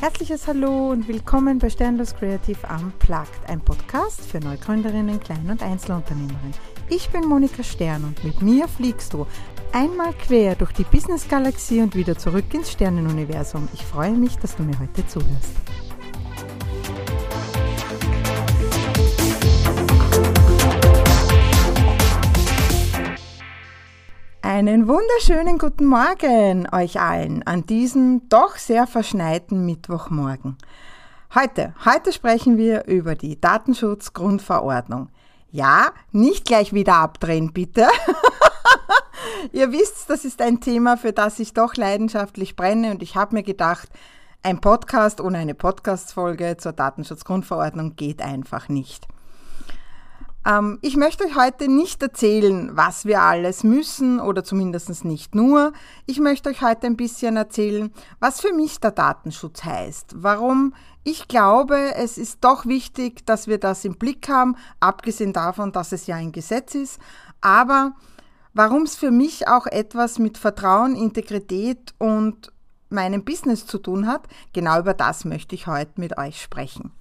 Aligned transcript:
Herzliches 0.00 0.46
Hallo 0.46 0.92
und 0.92 1.08
willkommen 1.08 1.58
bei 1.58 1.68
Sternlos 1.68 2.14
Creative 2.14 2.56
Unplugged, 2.74 3.28
ein 3.48 3.60
Podcast 3.60 4.22
für 4.22 4.40
Neugründerinnen, 4.40 5.20
Klein- 5.20 5.50
und 5.50 5.62
Einzelunternehmerinnen. 5.62 6.54
Ich 6.88 7.10
bin 7.10 7.26
Monika 7.26 7.62
Stern 7.62 8.04
und 8.04 8.24
mit 8.24 8.40
mir 8.40 8.66
fliegst 8.66 9.12
du 9.12 9.26
einmal 9.72 10.14
quer 10.14 10.54
durch 10.54 10.72
die 10.72 10.84
Business-Galaxie 10.84 11.82
und 11.82 11.94
wieder 11.94 12.16
zurück 12.16 12.46
ins 12.54 12.72
Sternenuniversum. 12.72 13.68
Ich 13.74 13.84
freue 13.84 14.12
mich, 14.12 14.36
dass 14.36 14.56
du 14.56 14.62
mir 14.62 14.78
heute 14.80 15.06
zuhörst. 15.06 15.69
Einen 24.60 24.88
wunderschönen 24.88 25.56
guten 25.56 25.86
Morgen 25.86 26.68
euch 26.70 27.00
allen 27.00 27.42
an 27.44 27.64
diesem 27.64 28.28
doch 28.28 28.56
sehr 28.58 28.86
verschneiten 28.86 29.64
Mittwochmorgen. 29.64 30.58
Heute, 31.34 31.72
heute 31.86 32.12
sprechen 32.12 32.58
wir 32.58 32.84
über 32.84 33.14
die 33.14 33.40
Datenschutzgrundverordnung. 33.40 35.08
Ja, 35.50 35.92
nicht 36.12 36.44
gleich 36.44 36.74
wieder 36.74 36.96
abdrehen, 36.96 37.54
bitte. 37.54 37.88
Ihr 39.52 39.72
wisst, 39.72 40.10
das 40.10 40.26
ist 40.26 40.42
ein 40.42 40.60
Thema, 40.60 40.98
für 40.98 41.14
das 41.14 41.38
ich 41.38 41.54
doch 41.54 41.76
leidenschaftlich 41.76 42.54
brenne 42.54 42.90
und 42.90 43.02
ich 43.02 43.16
habe 43.16 43.36
mir 43.36 43.42
gedacht, 43.42 43.88
ein 44.42 44.60
Podcast 44.60 45.22
ohne 45.22 45.38
eine 45.38 45.54
Podcast-Folge 45.54 46.58
zur 46.58 46.72
Datenschutzgrundverordnung 46.72 47.96
geht 47.96 48.20
einfach 48.20 48.68
nicht. 48.68 49.08
Ähm, 50.46 50.78
ich 50.80 50.96
möchte 50.96 51.24
euch 51.24 51.36
heute 51.36 51.68
nicht 51.68 52.02
erzählen, 52.02 52.70
was 52.74 53.04
wir 53.04 53.22
alles 53.22 53.62
müssen 53.62 54.20
oder 54.20 54.42
zumindest 54.42 55.04
nicht 55.04 55.34
nur. 55.34 55.72
Ich 56.06 56.18
möchte 56.18 56.48
euch 56.48 56.62
heute 56.62 56.86
ein 56.86 56.96
bisschen 56.96 57.36
erzählen, 57.36 57.92
was 58.20 58.40
für 58.40 58.52
mich 58.52 58.80
der 58.80 58.92
Datenschutz 58.92 59.64
heißt. 59.64 60.14
Warum 60.16 60.74
ich 61.02 61.28
glaube, 61.28 61.94
es 61.94 62.18
ist 62.18 62.38
doch 62.42 62.66
wichtig, 62.66 63.24
dass 63.26 63.46
wir 63.46 63.58
das 63.58 63.84
im 63.84 63.96
Blick 63.96 64.28
haben, 64.28 64.56
abgesehen 64.80 65.32
davon, 65.32 65.72
dass 65.72 65.92
es 65.92 66.06
ja 66.06 66.16
ein 66.16 66.32
Gesetz 66.32 66.74
ist. 66.74 66.98
Aber 67.40 67.92
warum 68.52 68.82
es 68.82 68.96
für 68.96 69.10
mich 69.10 69.48
auch 69.48 69.66
etwas 69.66 70.18
mit 70.18 70.36
Vertrauen, 70.36 70.94
Integrität 70.94 71.94
und 71.98 72.52
meinem 72.90 73.24
Business 73.24 73.66
zu 73.66 73.78
tun 73.78 74.06
hat, 74.06 74.26
genau 74.52 74.80
über 74.80 74.94
das 74.94 75.24
möchte 75.24 75.54
ich 75.54 75.66
heute 75.66 75.92
mit 76.00 76.18
euch 76.18 76.42
sprechen. 76.42 76.92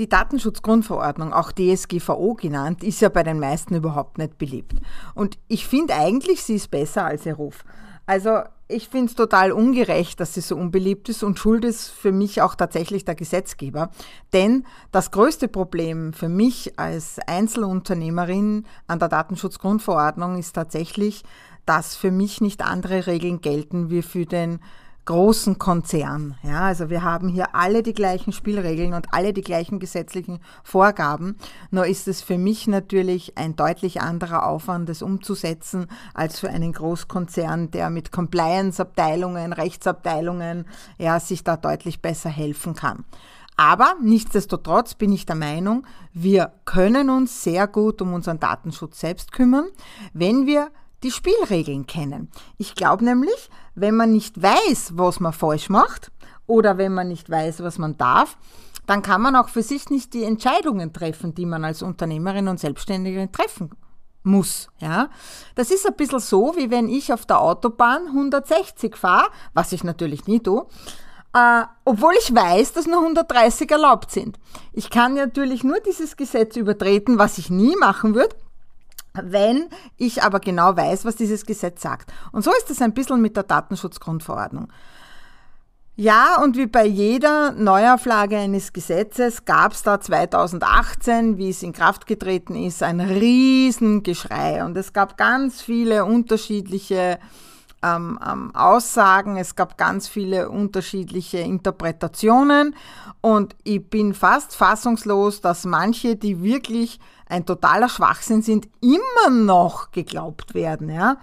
Die 0.00 0.08
Datenschutzgrundverordnung, 0.08 1.34
auch 1.34 1.52
DSGVO 1.52 2.32
genannt, 2.32 2.82
ist 2.82 3.02
ja 3.02 3.10
bei 3.10 3.22
den 3.22 3.38
meisten 3.38 3.74
überhaupt 3.74 4.16
nicht 4.16 4.38
beliebt. 4.38 4.72
Und 5.14 5.36
ich 5.46 5.66
finde 5.66 5.92
eigentlich, 5.94 6.42
sie 6.42 6.54
ist 6.54 6.70
besser 6.70 7.04
als 7.04 7.26
ihr 7.26 7.34
Ruf. 7.34 7.66
Also 8.06 8.38
ich 8.66 8.88
finde 8.88 9.10
es 9.10 9.14
total 9.14 9.52
ungerecht, 9.52 10.18
dass 10.18 10.32
sie 10.32 10.40
so 10.40 10.56
unbeliebt 10.56 11.10
ist 11.10 11.22
und 11.22 11.38
schuld 11.38 11.66
ist 11.66 11.90
für 11.90 12.12
mich 12.12 12.40
auch 12.40 12.54
tatsächlich 12.54 13.04
der 13.04 13.14
Gesetzgeber. 13.14 13.90
Denn 14.32 14.64
das 14.90 15.10
größte 15.10 15.48
Problem 15.48 16.14
für 16.14 16.30
mich 16.30 16.78
als 16.78 17.18
Einzelunternehmerin 17.26 18.64
an 18.86 19.00
der 19.00 19.08
Datenschutzgrundverordnung 19.08 20.38
ist 20.38 20.54
tatsächlich, 20.54 21.24
dass 21.66 21.94
für 21.94 22.10
mich 22.10 22.40
nicht 22.40 22.64
andere 22.64 23.06
Regeln 23.06 23.42
gelten 23.42 23.90
wie 23.90 24.00
für 24.00 24.24
den 24.24 24.60
großen 25.04 25.58
Konzern. 25.58 26.36
Ja, 26.42 26.62
also 26.62 26.90
wir 26.90 27.02
haben 27.02 27.28
hier 27.28 27.54
alle 27.54 27.82
die 27.82 27.94
gleichen 27.94 28.32
Spielregeln 28.32 28.94
und 28.94 29.12
alle 29.12 29.32
die 29.32 29.42
gleichen 29.42 29.78
gesetzlichen 29.78 30.40
Vorgaben. 30.62 31.36
Nur 31.70 31.86
ist 31.86 32.06
es 32.06 32.22
für 32.22 32.38
mich 32.38 32.66
natürlich 32.66 33.36
ein 33.36 33.56
deutlich 33.56 34.00
anderer 34.00 34.46
Aufwand, 34.46 34.88
das 34.88 35.02
umzusetzen, 35.02 35.86
als 36.14 36.38
für 36.38 36.50
einen 36.50 36.72
Großkonzern, 36.72 37.70
der 37.70 37.90
mit 37.90 38.12
Compliance-Abteilungen, 38.12 39.52
Rechtsabteilungen, 39.52 40.66
ja, 40.98 41.18
sich 41.18 41.44
da 41.44 41.56
deutlich 41.56 42.02
besser 42.02 42.30
helfen 42.30 42.74
kann. 42.74 43.04
Aber 43.56 43.94
nichtsdestotrotz 44.00 44.94
bin 44.94 45.12
ich 45.12 45.26
der 45.26 45.36
Meinung, 45.36 45.86
wir 46.14 46.52
können 46.64 47.10
uns 47.10 47.42
sehr 47.42 47.66
gut 47.66 48.00
um 48.00 48.14
unseren 48.14 48.40
Datenschutz 48.40 49.00
selbst 49.00 49.32
kümmern, 49.32 49.66
wenn 50.14 50.46
wir 50.46 50.70
die 51.02 51.10
Spielregeln 51.10 51.86
kennen. 51.86 52.30
Ich 52.58 52.74
glaube 52.74 53.04
nämlich, 53.04 53.50
wenn 53.74 53.96
man 53.96 54.12
nicht 54.12 54.40
weiß, 54.40 54.92
was 54.96 55.20
man 55.20 55.32
falsch 55.32 55.68
macht 55.68 56.10
oder 56.46 56.78
wenn 56.78 56.94
man 56.94 57.08
nicht 57.08 57.30
weiß, 57.30 57.62
was 57.62 57.78
man 57.78 57.96
darf, 57.96 58.36
dann 58.86 59.02
kann 59.02 59.22
man 59.22 59.36
auch 59.36 59.48
für 59.48 59.62
sich 59.62 59.88
nicht 59.90 60.14
die 60.14 60.24
Entscheidungen 60.24 60.92
treffen, 60.92 61.34
die 61.34 61.46
man 61.46 61.64
als 61.64 61.82
Unternehmerin 61.82 62.48
und 62.48 62.58
Selbstständige 62.58 63.30
treffen 63.30 63.70
muss. 64.22 64.68
Ja? 64.78 65.10
Das 65.54 65.70
ist 65.70 65.86
ein 65.86 65.94
bisschen 65.94 66.20
so, 66.20 66.54
wie 66.56 66.70
wenn 66.70 66.88
ich 66.88 67.12
auf 67.12 67.26
der 67.26 67.40
Autobahn 67.40 68.06
160 68.08 68.96
fahre, 68.96 69.28
was 69.54 69.72
ich 69.72 69.84
natürlich 69.84 70.26
nie 70.26 70.40
tue, 70.40 70.66
äh, 71.34 71.62
obwohl 71.84 72.14
ich 72.18 72.34
weiß, 72.34 72.72
dass 72.72 72.86
nur 72.86 73.00
130 73.00 73.70
erlaubt 73.70 74.10
sind. 74.10 74.38
Ich 74.72 74.90
kann 74.90 75.14
natürlich 75.14 75.62
nur 75.62 75.78
dieses 75.80 76.16
Gesetz 76.16 76.56
übertreten, 76.56 77.18
was 77.18 77.38
ich 77.38 77.50
nie 77.50 77.76
machen 77.76 78.14
würde, 78.14 78.34
wenn 79.14 79.68
ich 79.96 80.22
aber 80.22 80.40
genau 80.40 80.76
weiß, 80.76 81.04
was 81.04 81.16
dieses 81.16 81.44
Gesetz 81.44 81.82
sagt. 81.82 82.12
Und 82.32 82.44
so 82.44 82.50
ist 82.52 82.70
es 82.70 82.80
ein 82.80 82.94
bisschen 82.94 83.20
mit 83.20 83.36
der 83.36 83.44
Datenschutzgrundverordnung. 83.44 84.68
Ja, 85.96 86.40
und 86.42 86.56
wie 86.56 86.66
bei 86.66 86.86
jeder 86.86 87.52
Neuauflage 87.52 88.38
eines 88.38 88.72
Gesetzes 88.72 89.44
gab 89.44 89.72
es 89.72 89.82
da 89.82 90.00
2018, 90.00 91.36
wie 91.36 91.50
es 91.50 91.62
in 91.62 91.74
Kraft 91.74 92.06
getreten 92.06 92.54
ist, 92.54 92.82
ein 92.82 93.00
Riesengeschrei. 93.00 94.64
Und 94.64 94.78
es 94.78 94.94
gab 94.94 95.18
ganz 95.18 95.60
viele 95.60 96.06
unterschiedliche 96.06 97.18
ähm, 97.82 98.18
ähm, 98.26 98.54
Aussagen, 98.54 99.36
es 99.36 99.56
gab 99.56 99.76
ganz 99.76 100.08
viele 100.08 100.48
unterschiedliche 100.48 101.38
Interpretationen. 101.38 102.74
Und 103.20 103.54
ich 103.64 103.86
bin 103.86 104.14
fast 104.14 104.56
fassungslos, 104.56 105.42
dass 105.42 105.66
manche, 105.66 106.16
die 106.16 106.42
wirklich 106.42 106.98
ein 107.30 107.46
totaler 107.46 107.88
Schwachsinn 107.88 108.42
sind, 108.42 108.68
immer 108.80 109.34
noch 109.34 109.90
geglaubt 109.90 110.54
werden. 110.54 110.88
Ja? 110.90 111.18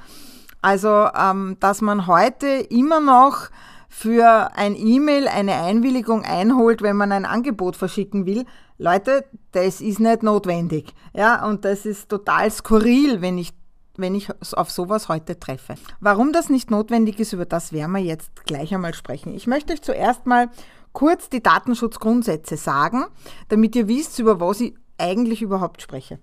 Also, 0.62 1.10
ähm, 1.18 1.58
dass 1.60 1.82
man 1.82 2.08
heute 2.08 2.48
immer 2.48 3.00
noch 3.00 3.50
für 3.90 4.52
ein 4.56 4.76
E-Mail 4.76 5.28
eine 5.28 5.56
Einwilligung 5.56 6.24
einholt, 6.24 6.82
wenn 6.82 6.98
man 6.98 7.12
ein 7.12 7.26
Angebot 7.26 7.76
verschicken 7.76 8.26
will. 8.26 8.46
Leute, 8.78 9.26
das 9.54 9.82
ist 9.82 10.00
nicht 10.00 10.24
notwendig. 10.24 10.94
Ja, 11.14 11.46
und 11.48 11.66
das 11.66 11.86
ist 11.86 12.10
total 12.10 12.52
skurril, 12.52 13.22
wenn 13.22 13.38
ich 13.38 13.54
wenn 14.00 14.14
ich 14.14 14.30
auf 14.56 14.70
sowas 14.70 15.10
heute 15.10 15.40
treffe. 15.40 15.74
Warum 16.00 16.32
das 16.32 16.50
nicht 16.50 16.70
notwendig 16.70 17.20
ist, 17.20 17.34
über 17.34 17.46
das 17.46 17.74
werden 17.74 17.94
wir 17.94 18.02
jetzt 18.02 18.46
gleich 18.46 18.72
einmal 18.72 18.94
sprechen. 18.94 19.34
Ich 19.34 19.48
möchte 19.48 19.74
euch 19.74 19.82
zuerst 19.82 20.28
mal 20.28 20.50
kurz 20.94 21.30
die 21.30 21.42
Datenschutzgrundsätze 21.42 22.58
sagen, 22.58 23.06
damit 23.50 23.76
ihr 23.76 23.88
wisst, 23.88 24.20
über 24.20 24.40
was 24.40 24.62
ich 24.62 24.76
eigentlich 24.98 25.42
überhaupt 25.42 25.82
spreche. 25.82 26.20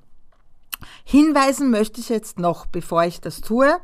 Hinweisen 1.04 1.70
möchte 1.70 2.00
ich 2.00 2.08
jetzt 2.08 2.38
noch, 2.38 2.66
bevor 2.66 3.04
ich 3.04 3.20
das 3.20 3.40
tue. 3.40 3.78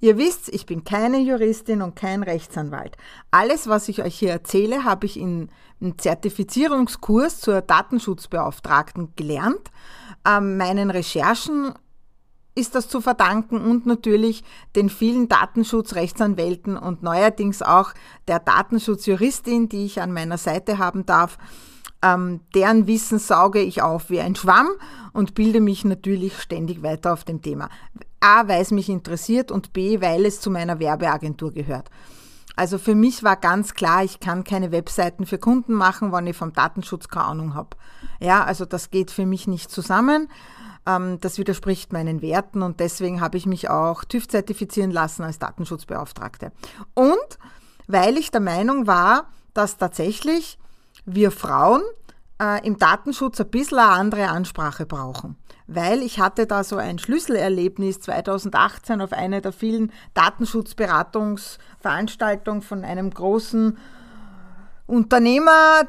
Ihr 0.00 0.18
wisst, 0.18 0.50
ich 0.50 0.66
bin 0.66 0.84
keine 0.84 1.18
Juristin 1.18 1.80
und 1.80 1.96
kein 1.96 2.22
Rechtsanwalt. 2.22 2.96
Alles, 3.30 3.66
was 3.66 3.88
ich 3.88 4.02
euch 4.02 4.18
hier 4.18 4.30
erzähle, 4.30 4.84
habe 4.84 5.06
ich 5.06 5.18
in 5.18 5.48
einem 5.80 5.98
Zertifizierungskurs 5.98 7.40
zur 7.40 7.62
Datenschutzbeauftragten 7.62 9.12
gelernt. 9.16 9.70
Ähm, 10.26 10.58
meinen 10.58 10.90
Recherchen 10.90 11.72
ist 12.54 12.74
das 12.74 12.88
zu 12.88 13.00
verdanken 13.00 13.60
und 13.60 13.86
natürlich 13.86 14.42
den 14.74 14.88
vielen 14.88 15.28
Datenschutzrechtsanwälten 15.28 16.76
und 16.76 17.02
neuerdings 17.02 17.62
auch 17.62 17.92
der 18.28 18.38
Datenschutzjuristin, 18.38 19.68
die 19.68 19.84
ich 19.84 20.00
an 20.00 20.12
meiner 20.12 20.38
Seite 20.38 20.78
haben 20.78 21.04
darf. 21.04 21.38
Ähm, 22.02 22.40
deren 22.54 22.86
Wissen 22.86 23.18
sauge 23.18 23.60
ich 23.60 23.82
auf 23.82 24.10
wie 24.10 24.20
ein 24.20 24.36
Schwamm 24.36 24.68
und 25.12 25.34
bilde 25.34 25.60
mich 25.60 25.84
natürlich 25.84 26.38
ständig 26.40 26.82
weiter 26.82 27.12
auf 27.12 27.24
dem 27.24 27.42
Thema. 27.42 27.68
A, 28.20 28.48
weil 28.48 28.60
es 28.60 28.70
mich 28.70 28.88
interessiert 28.88 29.50
und 29.50 29.72
B, 29.72 30.00
weil 30.00 30.26
es 30.26 30.40
zu 30.40 30.50
meiner 30.50 30.78
Werbeagentur 30.78 31.52
gehört. 31.52 31.90
Also 32.56 32.78
für 32.78 32.94
mich 32.94 33.22
war 33.22 33.36
ganz 33.36 33.74
klar, 33.74 34.02
ich 34.02 34.18
kann 34.18 34.42
keine 34.42 34.72
Webseiten 34.72 35.26
für 35.26 35.38
Kunden 35.38 35.74
machen, 35.74 36.10
wenn 36.10 36.26
ich 36.26 36.36
vom 36.36 36.54
Datenschutz 36.54 37.08
keine 37.08 37.26
Ahnung 37.26 37.54
habe. 37.54 37.76
Ja, 38.18 38.44
also 38.44 38.64
das 38.64 38.90
geht 38.90 39.10
für 39.10 39.26
mich 39.26 39.46
nicht 39.46 39.70
zusammen. 39.70 40.28
Ähm, 40.86 41.18
das 41.20 41.38
widerspricht 41.38 41.92
meinen 41.92 42.22
Werten 42.22 42.62
und 42.62 42.80
deswegen 42.80 43.20
habe 43.20 43.36
ich 43.36 43.44
mich 43.44 43.68
auch 43.68 44.04
TÜV 44.04 44.28
zertifizieren 44.28 44.90
lassen 44.90 45.22
als 45.22 45.38
Datenschutzbeauftragte. 45.38 46.50
Und 46.94 47.38
weil 47.86 48.16
ich 48.16 48.30
der 48.30 48.40
Meinung 48.40 48.86
war, 48.86 49.28
dass 49.52 49.76
tatsächlich 49.76 50.58
wir 51.06 51.30
Frauen 51.30 51.80
äh, 52.40 52.66
im 52.66 52.78
Datenschutz 52.78 53.40
ein 53.40 53.48
bisschen 53.48 53.78
eine 53.78 53.92
andere 53.92 54.28
Ansprache 54.28 54.84
brauchen. 54.84 55.36
Weil 55.68 56.02
ich 56.02 56.20
hatte 56.20 56.46
da 56.46 56.62
so 56.62 56.76
ein 56.76 56.98
Schlüsselerlebnis 56.98 58.00
2018 58.00 59.00
auf 59.00 59.12
einer 59.12 59.40
der 59.40 59.52
vielen 59.52 59.90
Datenschutzberatungsveranstaltungen 60.14 62.62
von 62.62 62.84
einem 62.84 63.10
großen 63.10 63.76
Unternehmer, 64.86 65.88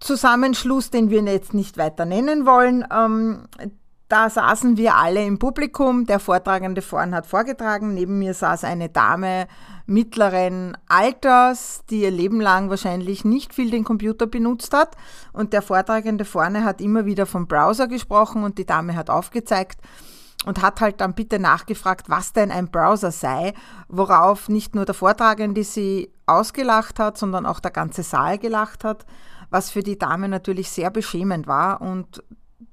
Zusammenschluss, 0.00 0.90
den 0.90 1.10
wir 1.10 1.22
jetzt 1.22 1.54
nicht 1.54 1.76
weiter 1.76 2.06
nennen 2.06 2.44
wollen, 2.46 2.84
ähm, 2.90 3.44
da 4.10 4.28
saßen 4.28 4.76
wir 4.76 4.96
alle 4.96 5.24
im 5.24 5.38
Publikum. 5.38 6.04
Der 6.04 6.18
Vortragende 6.18 6.82
vorn 6.82 7.14
hat 7.14 7.26
vorgetragen. 7.26 7.94
Neben 7.94 8.18
mir 8.18 8.34
saß 8.34 8.64
eine 8.64 8.88
Dame 8.88 9.46
mittleren 9.86 10.76
Alters, 10.88 11.84
die 11.88 12.02
ihr 12.02 12.10
Leben 12.10 12.40
lang 12.40 12.70
wahrscheinlich 12.70 13.24
nicht 13.24 13.54
viel 13.54 13.70
den 13.70 13.84
Computer 13.84 14.26
benutzt 14.26 14.74
hat. 14.74 14.96
Und 15.32 15.52
der 15.52 15.62
Vortragende 15.62 16.24
vorne 16.24 16.64
hat 16.64 16.80
immer 16.80 17.06
wieder 17.06 17.24
vom 17.24 17.46
Browser 17.46 17.86
gesprochen 17.86 18.42
und 18.42 18.58
die 18.58 18.66
Dame 18.66 18.96
hat 18.96 19.10
aufgezeigt 19.10 19.80
und 20.44 20.60
hat 20.60 20.80
halt 20.80 21.00
dann 21.00 21.14
bitte 21.14 21.38
nachgefragt, 21.38 22.10
was 22.10 22.32
denn 22.32 22.50
ein 22.50 22.68
Browser 22.68 23.12
sei, 23.12 23.54
worauf 23.88 24.48
nicht 24.48 24.74
nur 24.74 24.86
der 24.86 24.94
Vortragende 24.94 25.62
sie 25.62 26.10
ausgelacht 26.26 26.98
hat, 26.98 27.16
sondern 27.16 27.46
auch 27.46 27.60
der 27.60 27.70
ganze 27.70 28.02
Saal 28.02 28.38
gelacht 28.38 28.82
hat, 28.82 29.06
was 29.50 29.70
für 29.70 29.84
die 29.84 29.98
Dame 29.98 30.28
natürlich 30.28 30.70
sehr 30.70 30.90
beschämend 30.90 31.46
war 31.46 31.80
und 31.80 32.24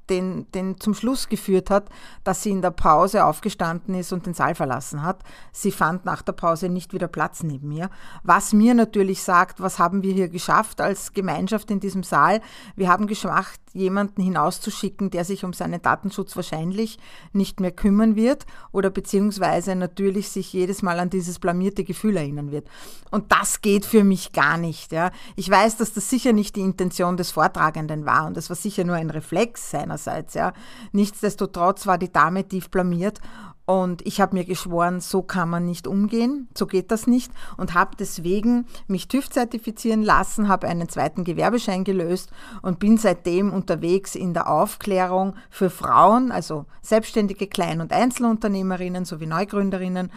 den, 0.10 0.50
den 0.52 0.80
zum 0.80 0.94
Schluss 0.94 1.30
geführt 1.30 1.70
hat, 1.70 1.90
dass 2.24 2.44
sie 2.44 2.52
in 2.52 2.62
der 2.62 2.72
Pause 2.72 3.26
aufgestanden 3.26 3.96
ist 3.96 4.14
und 4.14 4.26
den 4.26 4.34
Saal 4.34 4.56
verlassen 4.56 5.04
hat. 5.04 5.24
Sie 5.52 5.72
fand 5.72 6.06
nach 6.06 6.22
der 6.22 6.34
Pause 6.34 6.70
nicht 6.70 6.94
wieder 6.94 7.08
Platz 7.08 7.44
neben 7.44 7.70
mir. 7.70 7.90
Was 8.24 8.54
mir 8.54 8.74
natürlich 8.74 9.24
sagt, 9.24 9.62
was 9.62 9.80
haben 9.80 10.04
wir 10.04 10.14
hier 10.14 10.30
geschafft 10.30 10.82
als 10.82 11.14
Gemeinschaft 11.14 11.72
in 11.72 11.80
diesem 11.80 12.04
Saal? 12.04 12.42
Wir 12.76 12.90
haben 12.90 13.08
geschafft, 13.08 13.62
jemanden 13.78 14.22
hinauszuschicken, 14.22 15.10
der 15.12 15.24
sich 15.24 15.44
um 15.44 15.54
seinen 15.54 15.82
Datenschutz 15.82 16.36
wahrscheinlich 16.36 16.98
nicht 17.32 17.60
mehr 17.60 17.72
kümmern 17.72 18.16
wird 18.16 18.46
oder 18.72 18.90
beziehungsweise 18.90 19.76
natürlich 19.76 20.30
sich 20.30 20.52
jedes 20.52 20.82
Mal 20.82 21.00
an 21.00 21.10
dieses 21.10 21.40
blamierte 21.40 21.84
Gefühl 21.84 22.18
erinnern 22.18 22.52
wird. 22.52 22.68
Und 23.12 23.32
das 23.32 23.62
geht 23.62 23.86
für 23.86 24.04
mich 24.04 24.34
gar 24.34 24.58
nicht. 24.58 24.92
Ja. 24.92 25.12
Ich 25.36 25.50
weiß, 25.50 25.78
dass 25.78 25.94
das 25.94 26.10
sicher 26.10 26.34
nicht 26.34 26.56
die 26.56 26.62
Intention 26.62 27.18
des 27.18 27.32
Vortragenden 27.32 28.06
war 28.06 28.26
und 28.26 28.36
das 28.36 28.50
war 28.50 28.56
sicher 28.56 28.84
nur 28.84 28.96
ein 28.96 29.10
Reflex 29.10 29.70
seinerseits. 29.98 30.34
Ja. 30.34 30.54
Nichtsdestotrotz 30.92 31.88
war 31.88 31.98
die 31.98 32.12
Dame 32.12 32.48
tief 32.48 32.70
blamiert 32.70 33.20
und 33.66 34.06
ich 34.08 34.22
habe 34.22 34.34
mir 34.34 34.46
geschworen, 34.46 35.02
so 35.02 35.22
kann 35.22 35.50
man 35.50 35.66
nicht 35.66 35.88
umgehen, 35.88 36.48
so 36.58 36.68
geht 36.68 36.90
das 36.90 37.06
nicht 37.06 37.34
und 37.58 37.74
habe 37.74 37.98
deswegen 38.00 38.66
mich 38.88 39.10
TÜV 39.10 39.30
zertifizieren 39.30 40.04
lassen, 40.04 40.48
habe 40.48 40.68
einen 40.68 40.88
zweiten 40.88 41.26
Gewerbeschein 41.26 41.84
gelöst 41.84 42.32
und 42.62 42.80
bin 42.80 42.98
seitdem 42.98 43.52
unterwegs 43.52 44.16
in 44.16 44.34
der 44.34 44.50
Aufklärung 44.50 45.36
für 45.50 45.70
Frauen, 45.70 46.32
also 46.32 46.66
selbstständige 46.82 47.48
Klein- 47.48 47.82
und 47.82 47.92
Einzelunternehmerinnen 47.92 49.04
sowie 49.04 49.28
Neugründerinnen, 49.28 50.14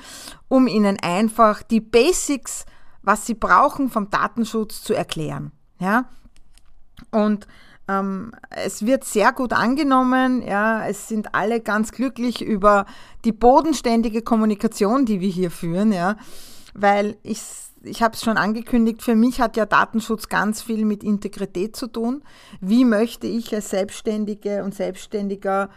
um 0.46 0.68
ihnen 0.68 0.98
einfach 1.02 1.64
die 1.64 1.80
Basics, 1.80 2.66
was 3.02 3.26
sie 3.26 3.34
brauchen 3.34 3.90
vom 3.90 4.10
Datenschutz 4.10 4.82
zu 4.84 4.94
erklären. 4.94 5.50
Ja? 5.80 6.04
Und 7.10 7.48
es 8.50 8.84
wird 8.86 9.04
sehr 9.04 9.32
gut 9.32 9.52
angenommen. 9.52 10.42
Ja, 10.42 10.86
es 10.86 11.08
sind 11.08 11.34
alle 11.34 11.60
ganz 11.60 11.92
glücklich 11.92 12.42
über 12.42 12.86
die 13.24 13.32
bodenständige 13.32 14.22
Kommunikation, 14.22 15.06
die 15.06 15.20
wir 15.20 15.30
hier 15.30 15.50
führen. 15.50 15.92
Ja, 15.92 16.16
weil 16.74 17.16
ich 17.22 17.40
ich 17.82 18.02
habe 18.02 18.14
es 18.14 18.22
schon 18.22 18.36
angekündigt, 18.36 19.02
für 19.02 19.14
mich 19.14 19.40
hat 19.40 19.56
ja 19.56 19.64
Datenschutz 19.66 20.28
ganz 20.28 20.62
viel 20.62 20.84
mit 20.84 21.02
Integrität 21.02 21.76
zu 21.76 21.86
tun. 21.86 22.22
Wie 22.60 22.84
möchte 22.84 23.26
ich 23.26 23.54
als 23.54 23.70
Selbstständige 23.70 24.64
und 24.64 24.74
Selbstständiger 24.74 25.70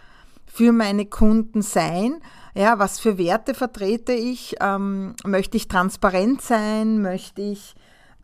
für 0.46 0.72
meine 0.72 1.06
Kunden 1.06 1.62
sein? 1.62 2.20
Ja, 2.56 2.78
was 2.78 3.00
für 3.00 3.18
Werte 3.18 3.54
vertrete 3.54 4.14
ich? 4.14 4.56
Ähm, 4.60 5.16
möchte 5.26 5.58
ich 5.58 5.68
transparent 5.68 6.42
sein? 6.42 7.02
Möchte 7.02 7.42
ich 7.42 7.74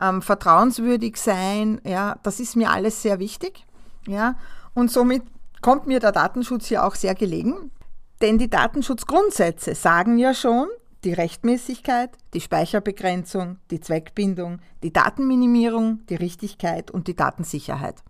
ähm, 0.00 0.22
vertrauenswürdig 0.22 1.16
sein? 1.16 1.80
Ja, 1.84 2.18
das 2.22 2.38
ist 2.38 2.56
mir 2.56 2.70
alles 2.70 3.02
sehr 3.02 3.18
wichtig. 3.18 3.66
Ja? 4.06 4.36
Und 4.74 4.90
somit 4.90 5.22
kommt 5.60 5.86
mir 5.86 6.00
der 6.00 6.12
Datenschutz 6.12 6.66
hier 6.66 6.84
auch 6.84 6.94
sehr 6.94 7.14
gelegen, 7.14 7.70
denn 8.20 8.38
die 8.38 8.50
Datenschutzgrundsätze 8.50 9.74
sagen 9.74 10.18
ja 10.18 10.34
schon, 10.34 10.68
die 11.04 11.12
Rechtmäßigkeit, 11.12 12.10
die 12.34 12.40
Speicherbegrenzung, 12.40 13.58
die 13.70 13.80
Zweckbindung, 13.80 14.60
die 14.82 14.92
Datenminimierung, 14.92 16.04
die 16.08 16.16
Richtigkeit 16.16 16.90
und 16.90 17.08
die 17.08 17.16
Datensicherheit. 17.16 18.02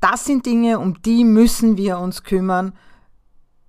Das 0.00 0.24
sind 0.24 0.46
Dinge, 0.46 0.78
um 0.78 1.02
die 1.02 1.24
müssen 1.24 1.76
wir 1.76 1.98
uns 1.98 2.22
kümmern, 2.22 2.72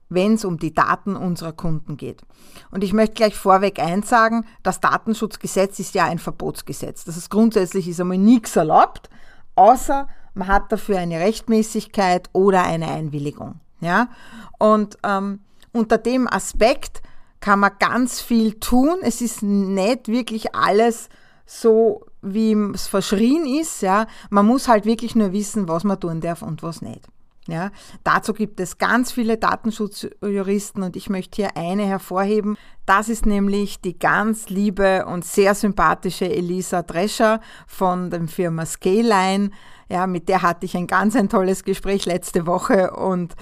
wenn 0.10 0.34
es 0.34 0.46
um 0.46 0.60
die 0.60 0.74
Daten 0.74 1.16
unserer 1.16 1.54
Kunden 1.54 1.98
geht. 1.98 2.22
Und 2.70 2.84
ich 2.84 2.94
möchte 2.94 3.16
gleich 3.16 3.36
vorweg 3.36 3.80
eins 3.80 4.10
sagen, 4.10 4.46
das 4.62 4.80
Datenschutzgesetz 4.80 5.80
ist 5.80 5.96
ja 5.96 6.06
ein 6.06 6.20
Verbotsgesetz. 6.20 7.06
Das 7.06 7.18
ist 7.18 7.30
grundsätzlich 7.30 7.88
ist 7.88 8.00
einmal 8.00 8.18
nichts 8.18 8.56
erlaubt, 8.56 9.10
außer 9.56 10.08
man 10.34 10.48
hat 10.48 10.72
dafür 10.72 11.00
eine 11.00 11.20
Rechtmäßigkeit 11.20 12.30
oder 12.34 12.64
eine 12.64 12.90
Einwilligung. 12.90 13.60
Ja? 13.80 14.10
Und 14.58 14.98
ähm, 15.04 15.40
unter 15.74 15.98
dem 15.98 16.28
Aspekt 16.28 17.02
kann 17.40 17.60
man 17.60 17.72
ganz 17.80 18.22
viel 18.22 18.60
tun. 18.60 18.98
Es 19.02 19.22
ist 19.22 19.42
nicht 19.42 20.08
wirklich 20.08 20.56
alles 20.56 21.10
so, 21.46 22.06
wie 22.22 22.54
es 22.74 22.88
verschrien 22.88 23.46
ist. 23.46 23.82
Ja? 23.82 24.08
Man 24.30 24.46
muss 24.46 24.68
halt 24.68 24.86
wirklich 24.86 25.16
nur 25.16 25.34
wissen, 25.34 25.68
was 25.68 25.84
man 25.84 26.00
tun 26.00 26.22
darf 26.22 26.42
und 26.42 26.64
was 26.64 26.82
nicht. 26.82 27.08
Ja, 27.48 27.72
dazu 28.04 28.34
gibt 28.34 28.60
es 28.60 28.78
ganz 28.78 29.12
viele 29.12 29.36
Datenschutzjuristen 29.36 30.84
und 30.84 30.96
ich 30.96 31.10
möchte 31.10 31.38
hier 31.38 31.58
eine 31.58 31.86
hervorheben. 31.86 32.56
Das 32.86 33.10
ist 33.10 33.26
nämlich 33.26 33.82
die 33.82 33.98
ganz 33.98 34.50
liebe 34.50 35.06
und 35.08 35.26
sehr 35.26 35.56
sympathische 35.56 36.30
Elisa 36.30 36.84
Drescher 36.84 37.42
von 37.66 38.12
der 38.12 38.28
Firma 38.28 38.66
Scaline. 38.68 39.50
Ja, 39.92 40.08
mit 40.08 40.30
der 40.30 40.42
hatte 40.42 40.66
ich 40.66 40.78
ein 40.78 40.88
ganz 40.88 41.18
ein 41.18 41.28
tolles 41.28 41.66
Gespräch 41.66 42.06
letzte 42.06 42.48
Woche 42.48 42.92
und 42.92 43.36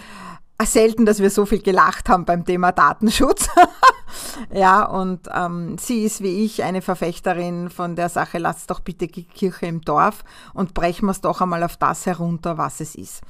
selten, 0.64 1.06
dass 1.06 1.20
wir 1.20 1.30
so 1.30 1.46
viel 1.46 1.62
gelacht 1.62 2.10
haben 2.10 2.26
beim 2.26 2.44
Thema 2.44 2.72
Datenschutz. 2.72 3.48
ja, 4.54 4.84
und 4.84 5.30
ähm, 5.32 5.78
sie 5.78 6.04
ist 6.04 6.24
wie 6.24 6.44
ich 6.44 6.64
eine 6.64 6.82
Verfechterin 6.82 7.70
von 7.70 7.96
der 7.96 8.10
Sache, 8.10 8.40
lasst 8.40 8.72
doch 8.72 8.80
bitte 8.80 9.06
die 9.06 9.26
Kirche 9.26 9.68
im 9.68 9.82
Dorf 9.82 10.24
und 10.56 10.74
brechen 10.74 11.06
wir 11.06 11.12
es 11.12 11.22
doch 11.22 11.40
einmal 11.40 11.62
auf 11.62 11.78
das 11.78 12.08
herunter, 12.08 12.58
was 12.58 12.80
es 12.80 12.96
ist. 12.96 13.22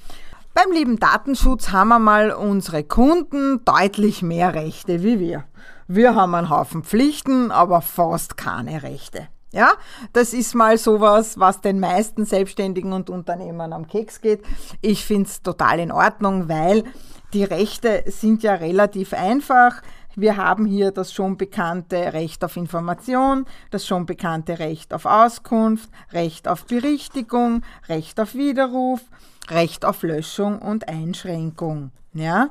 Beim 0.53 0.71
lieben 0.71 0.97
Datenschutz 0.97 1.73
haben 1.73 1.89
wir 1.89 1.99
mal 1.99 2.31
unsere 2.31 2.85
Kunden 2.85 3.65
deutlich 3.65 4.21
mehr 4.21 4.53
Rechte 4.53 5.03
wie 5.03 5.19
wir. 5.19 5.43
Wir 5.87 6.15
haben 6.15 6.35
einen 6.35 6.49
Haufen 6.49 6.83
Pflichten, 6.83 7.51
aber 7.51 7.81
fast 7.81 8.37
keine 8.37 8.81
Rechte. 8.81 9.27
Ja, 9.51 9.73
das 10.13 10.33
ist 10.33 10.53
mal 10.53 10.77
sowas, 10.77 11.39
was 11.39 11.61
den 11.61 11.79
meisten 11.79 12.25
Selbstständigen 12.25 12.93
und 12.93 13.09
Unternehmern 13.09 13.73
am 13.73 13.87
Keks 13.87 14.21
geht. 14.21 14.43
Ich 14.81 15.05
finde 15.05 15.27
es 15.27 15.41
total 15.41 15.79
in 15.79 15.91
Ordnung, 15.91 16.47
weil 16.49 16.83
die 17.33 17.43
Rechte 17.43 18.03
sind 18.07 18.43
ja 18.43 18.53
relativ 18.53 19.13
einfach. 19.13 19.81
Wir 20.15 20.37
haben 20.37 20.65
hier 20.65 20.91
das 20.91 21.13
schon 21.13 21.37
bekannte 21.37 22.13
Recht 22.13 22.43
auf 22.43 22.57
Information, 22.57 23.45
das 23.71 23.87
schon 23.87 24.05
bekannte 24.05 24.59
Recht 24.59 24.93
auf 24.93 25.05
Auskunft, 25.05 25.89
Recht 26.11 26.47
auf 26.47 26.65
Berichtigung, 26.65 27.63
Recht 27.87 28.19
auf 28.19 28.35
Widerruf, 28.35 29.01
Recht 29.49 29.85
auf 29.85 30.03
Löschung 30.03 30.59
und 30.59 30.89
Einschränkung. 30.89 31.91
Ja? 32.13 32.49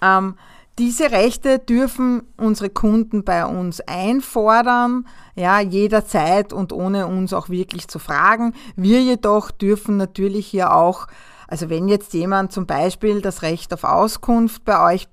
Ähm, 0.00 0.36
diese 0.78 1.10
Rechte 1.10 1.58
dürfen 1.58 2.22
unsere 2.36 2.70
Kunden 2.70 3.24
bei 3.24 3.44
uns 3.44 3.80
einfordern, 3.80 5.06
ja, 5.34 5.60
jederzeit 5.60 6.52
und 6.52 6.72
ohne 6.72 7.06
uns 7.06 7.32
auch 7.32 7.50
wirklich 7.50 7.88
zu 7.88 7.98
fragen. 7.98 8.54
Wir 8.74 9.02
jedoch 9.02 9.50
dürfen 9.50 9.98
natürlich 9.98 10.46
hier 10.46 10.74
auch, 10.74 11.08
also 11.46 11.68
wenn 11.68 11.88
jetzt 11.88 12.14
jemand 12.14 12.52
zum 12.52 12.66
Beispiel 12.66 13.20
das 13.20 13.42
Recht 13.42 13.74
auf 13.74 13.84
Auskunft 13.84 14.64
bei 14.64 14.94
euch 14.94 15.08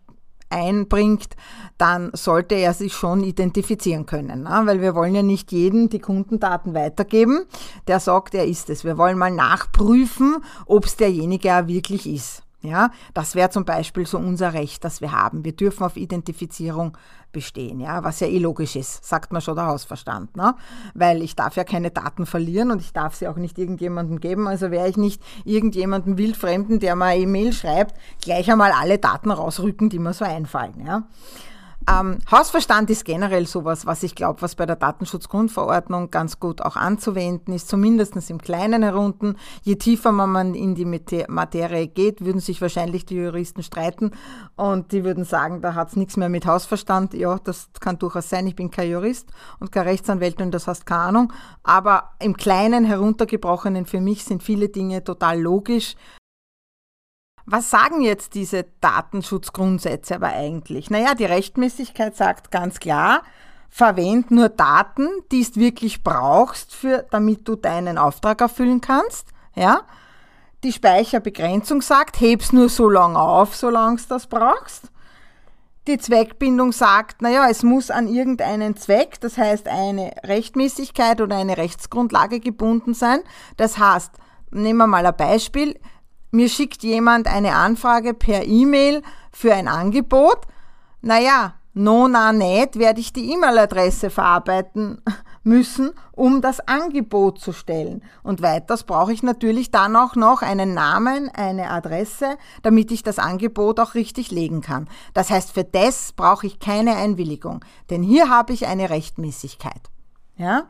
einbringt, 0.50 1.36
dann 1.78 2.10
sollte 2.13 2.56
er 2.56 2.74
sich 2.74 2.94
schon 2.94 3.24
identifizieren 3.24 4.06
können, 4.06 4.44
ne? 4.44 4.62
weil 4.66 4.82
wir 4.82 4.96
wollen 4.96 5.13
ja 5.13 5.24
nicht 5.24 5.51
jedem 5.51 5.89
die 5.89 6.00
Kundendaten 6.00 6.74
weitergeben, 6.74 7.46
der 7.88 8.00
sagt, 8.00 8.34
er 8.34 8.46
ist 8.46 8.70
es. 8.70 8.84
Wir 8.84 8.98
wollen 8.98 9.18
mal 9.18 9.32
nachprüfen, 9.32 10.38
ob 10.66 10.86
es 10.86 10.96
derjenige 10.96 11.68
wirklich 11.68 12.08
ist. 12.08 12.44
Ja, 12.62 12.92
das 13.13 13.36
wäre 13.36 13.50
zum 13.50 13.63
Beispiel 13.63 14.06
so 14.06 14.18
unser 14.18 14.54
Recht, 14.54 14.84
das 14.84 15.00
wir 15.00 15.13
haben. 15.13 15.46
Wir 15.46 15.54
dürfen 15.54 15.84
auf 15.86 15.96
Identifizierung 15.96 16.98
bestehen, 17.32 17.80
ja, 17.80 18.04
was 18.04 18.20
ja 18.20 18.28
eh 18.28 18.39
logisch 18.39 18.75
ist, 18.75 19.06
sagt 19.06 19.32
man 19.32 19.42
schon 19.42 19.56
der 19.56 19.68
Hausverstand, 19.68 20.36
ne? 20.36 20.56
Weil 20.94 21.22
ich 21.22 21.36
darf 21.36 21.56
ja 21.56 21.63
keine 21.63 21.92
Daten 21.92 22.25
verlieren 22.25 22.72
und 22.72 22.82
ich 22.82 22.92
darf 22.92 23.16
sie 23.16 23.28
auch 23.28 23.38
nicht 23.38 23.58
irgendjemandem 23.58 24.20
geben. 24.20 24.48
Also 24.48 24.72
wäre 24.72 24.89
ich 24.89 24.98
nicht 24.98 25.22
irgendjemandem 25.46 26.18
Wildfremden, 26.18 26.80
der 26.80 26.96
mal 26.96 27.16
E-Mail 27.18 27.54
schreibt, 27.54 27.96
gleich 28.22 28.51
einmal 28.51 28.72
alle 28.72 28.98
Daten 28.98 29.32
rausrücken, 29.32 29.89
die 29.89 30.00
mir 30.00 30.13
so 30.13 30.25
einfallen, 30.25 30.86
ja. 30.86 31.04
Ähm, 31.88 32.19
Hausverstand 32.29 32.89
ist 32.89 33.05
generell 33.05 33.48
sowas, 33.48 33.86
was 33.86 34.03
ich 34.03 34.13
glaube, 34.13 34.41
was 34.41 34.55
bei 34.55 34.65
der 34.65 34.75
Datenschutzgrundverordnung 34.75 36.12
ganz 36.12 36.39
gut 36.39 36.62
auch 36.62 36.75
anzuwenden 36.75 37.53
ist, 37.53 37.69
zumindest 37.69 38.29
im 38.29 38.39
Kleinen 38.39 38.83
herunten. 38.83 39.38
Je 39.63 39.75
tiefer 39.75 40.12
man 40.12 40.55
in 40.55 40.75
die 40.75 40.86
Materie 40.86 41.88
geht, 41.88 42.24
würden 42.24 42.41
sich 42.41 42.62
wahrscheinlich 42.62 43.05
die 43.05 43.15
Juristen 43.15 43.63
streiten 43.63 44.12
und 44.55 44.91
die 44.91 45.03
würden 45.03 45.24
sagen, 45.24 45.62
da 45.62 45.74
hat 45.74 45.89
es 45.89 45.95
nichts 45.95 46.17
mehr 46.17 46.29
mit 46.29 46.45
Hausverstand. 46.45 47.13
Ja, 47.13 47.39
das 47.43 47.69
kann 47.79 47.98
durchaus 47.98 48.29
sein. 48.29 48.45
Ich 48.48 48.55
bin 48.55 48.71
kein 48.71 48.91
Jurist 48.91 49.29
und 49.59 49.71
kein 49.71 49.88
Rechtsanwältin 49.88 50.48
und 50.48 50.53
das 50.53 50.67
heißt 50.67 50.86
keine 50.86 51.01
Ahnung. 51.01 51.33
Aber 51.63 52.12
im 52.19 52.36
Kleinen 52.36 52.83
heruntergebrochenen 52.83 53.86
für 53.86 54.01
mich 54.01 54.25
sind 54.25 54.43
viele 54.43 54.69
Dinge 54.69 55.03
total 55.03 55.39
logisch 55.39 55.95
was 57.51 57.70
sagen 57.70 58.01
jetzt 58.01 58.36
diese 58.36 58.65
Datenschutzgrundsätze 58.82 60.15
aber 60.15 60.27
eigentlich? 60.27 60.89
Naja, 60.89 61.15
die 61.15 61.25
Rechtmäßigkeit 61.25 62.15
sagt 62.15 62.51
ganz 62.51 62.79
klar, 62.79 63.24
verwend 63.70 64.32
nur 64.32 64.50
Daten, 64.50 65.08
die 65.32 65.44
du 65.44 65.60
wirklich 65.60 66.03
brauchst, 66.03 66.75
für, 66.75 67.06
damit 67.10 67.48
du 67.48 67.56
deinen 67.56 67.98
Auftrag 67.98 68.41
erfüllen 68.41 68.82
kannst. 68.82 69.29
Ja? 69.56 69.82
Die 70.63 70.74
Speicherbegrenzung 70.74 71.82
sagt, 71.82 72.20
heb's 72.20 72.51
nur 72.51 72.70
so 72.70 72.89
lange 72.89 73.20
auf, 73.20 73.56
solange 73.56 73.98
du 73.98 74.03
das 74.10 74.27
brauchst. 74.27 74.91
Die 75.88 75.98
Zweckbindung 75.98 76.72
sagt, 76.72 77.22
naja, 77.22 77.48
es 77.50 77.63
muss 77.63 77.89
an 77.89 78.08
irgendeinen 78.08 78.75
Zweck, 78.75 79.20
das 79.22 79.38
heißt 79.38 79.68
eine 79.68 80.13
Rechtmäßigkeit 80.24 81.20
oder 81.22 81.38
eine 81.38 81.58
Rechtsgrundlage 81.58 82.39
gebunden 82.39 82.94
sein. 82.94 83.22
Das 83.58 83.79
heißt, 83.79 84.12
nehmen 84.51 84.77
wir 84.77 84.88
mal 84.88 85.06
ein 85.06 85.15
Beispiel, 85.15 85.79
mir 86.31 86.50
schickt 86.50 86.83
jemand 86.83 87.27
eine 87.27 87.55
Anfrage 87.55 88.13
per 88.13 88.45
E-Mail 88.45 89.01
für 89.31 89.53
ein 89.53 89.67
Angebot. 89.67 90.41
Naja, 91.01 91.55
no, 91.74 92.07
na, 92.07 92.31
nicht, 92.33 92.77
werde 92.77 93.00
ich 93.00 93.13
die 93.13 93.31
E-Mail-Adresse 93.31 94.09
verarbeiten 94.09 95.01
müssen, 95.43 95.91
um 96.12 96.41
das 96.41 96.59
Angebot 96.59 97.39
zu 97.39 97.53
stellen. 97.53 98.03
Und 98.21 98.41
weiters 98.41 98.83
brauche 98.83 99.13
ich 99.13 99.24
natürlich 99.24 99.71
dann 99.71 99.95
auch 99.95 100.15
noch 100.15 100.41
einen 100.41 100.74
Namen, 100.74 101.29
eine 101.33 101.71
Adresse, 101.71 102.38
damit 102.62 102.91
ich 102.91 103.03
das 103.03 103.17
Angebot 103.17 103.79
auch 103.79 103.95
richtig 103.95 104.29
legen 104.29 104.62
kann. 104.62 104.88
Das 105.13 105.29
heißt, 105.29 105.51
für 105.51 105.63
das 105.63 106.12
brauche 106.12 106.45
ich 106.45 106.59
keine 106.59 106.95
Einwilligung, 106.95 107.63
denn 107.89 108.03
hier 108.03 108.29
habe 108.29 108.53
ich 108.53 108.67
eine 108.67 108.89
Rechtmäßigkeit. 108.89 109.81
Ja? 110.36 110.67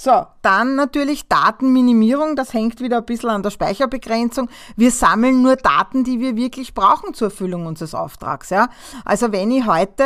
So, 0.00 0.28
dann 0.42 0.76
natürlich 0.76 1.26
Datenminimierung, 1.26 2.36
das 2.36 2.54
hängt 2.54 2.80
wieder 2.80 2.98
ein 2.98 3.04
bisschen 3.04 3.30
an 3.30 3.42
der 3.42 3.50
Speicherbegrenzung. 3.50 4.48
Wir 4.76 4.92
sammeln 4.92 5.42
nur 5.42 5.56
Daten, 5.56 6.04
die 6.04 6.20
wir 6.20 6.36
wirklich 6.36 6.72
brauchen 6.72 7.14
zur 7.14 7.30
Erfüllung 7.30 7.66
unseres 7.66 7.96
Auftrags. 7.96 8.50
Ja? 8.50 8.68
Also 9.04 9.32
wenn 9.32 9.50
ich 9.50 9.66
heute 9.66 10.04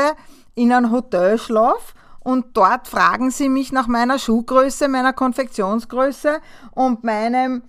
in 0.55 0.73
ein 0.73 0.91
Hotel 0.91 1.37
schlafe 1.39 1.93
und 2.21 2.57
dort 2.57 2.89
fragen 2.89 3.31
sie 3.31 3.51
mich 3.51 3.71
nach 3.71 3.87
meiner 3.87 4.19
Schuhgröße, 4.19 4.89
meiner 4.89 5.13
Konfektionsgröße 5.13 6.41
und 6.71 7.05
meinem 7.05 7.63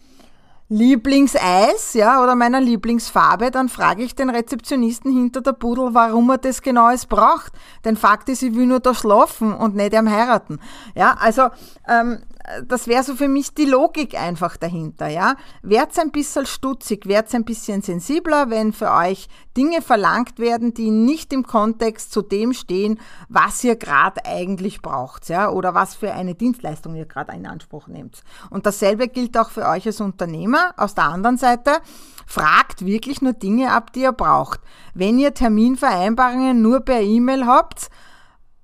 Lieblingseis, 0.74 1.94
ja, 1.94 2.24
oder 2.24 2.34
meiner 2.36 2.60
Lieblingsfarbe, 2.60 3.52
dann 3.52 3.70
frage 3.70 4.02
ich 4.02 4.16
den 4.16 4.32
Rezeptionisten 4.32 5.14
hinter 5.14 5.42
der 5.42 5.52
Pudel, 5.52 5.94
warum 5.94 6.32
er 6.32 6.40
das 6.40 6.64
genau 6.64 6.90
es 6.90 7.06
braucht. 7.06 7.54
Denn 7.86 7.96
Fakt 7.96 8.28
ist, 8.28 8.42
ich 8.42 8.56
will 8.56 8.66
nur 8.66 8.80
da 8.80 8.96
schlafen 8.96 9.54
und 9.54 9.76
nicht 9.76 9.94
am 9.96 10.10
heiraten. 10.10 10.60
Ja, 10.96 11.16
also 11.20 11.50
ähm, 11.88 12.24
das 12.68 12.88
wäre 12.88 13.04
so 13.04 13.16
für 13.16 13.28
mich 13.28 13.54
die 13.54 13.66
Logik 13.66 14.20
einfach 14.20 14.58
dahinter, 14.58 15.08
ja. 15.08 15.36
Werdet 15.62 15.98
ein 16.00 16.12
bisschen 16.12 16.46
stutzig, 16.46 17.06
werdet 17.06 17.34
ein 17.36 17.46
bisschen 17.46 17.82
sensibler, 17.82 18.50
wenn 18.50 18.74
für 18.74 18.92
euch 18.92 19.28
Dinge 19.56 19.82
verlangt 19.82 20.40
werden, 20.40 20.74
die 20.74 20.92
nicht 20.92 21.32
im 21.32 21.46
Kontext 21.46 22.12
zu 22.12 22.22
dem 22.22 22.54
stehen, 22.54 23.00
was 23.30 23.64
ihr 23.64 23.76
gerade 23.76 24.26
eigentlich 24.26 24.82
braucht, 24.82 25.30
ja, 25.30 25.50
oder 25.50 25.74
was 25.74 25.96
für 25.96 26.14
eine 26.14 26.36
Dienstleistung 26.36 26.96
ihr 26.96 27.06
gerade 27.06 27.34
in 27.34 27.48
Anspruch 27.48 27.88
nehmt. 27.88 28.24
Und 28.50 28.66
dasselbe 28.66 29.08
gilt 29.08 29.38
auch 29.38 29.50
für 29.50 29.68
euch 29.68 29.86
als 29.86 30.02
Unternehmer. 30.02 30.74
Aus 30.78 30.96
der 30.96 31.06
anderen 31.06 31.38
Seite, 31.38 31.82
fragt 32.26 32.86
wirklich 32.86 33.22
nur 33.22 33.34
Dinge 33.34 33.72
ab, 33.72 33.94
die 33.94 34.02
ihr 34.02 34.12
braucht. 34.12 34.60
Wenn 34.94 35.20
ihr 35.20 35.34
Terminvereinbarungen 35.34 36.62
nur 36.62 36.82
per 36.82 37.02
E-Mail 37.02 37.46
habt, 37.46 37.90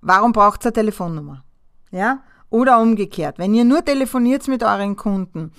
warum 0.01 0.31
braucht 0.31 0.63
ihr 0.63 0.67
eine 0.67 0.73
Telefonnummer? 0.73 1.43
Ja? 1.91 2.19
Oder 2.49 2.79
umgekehrt, 2.79 3.37
wenn 3.37 3.53
ihr 3.53 3.65
nur 3.65 3.85
telefoniert 3.85 4.47
mit 4.47 4.63
euren 4.63 4.95
Kunden, 4.95 5.51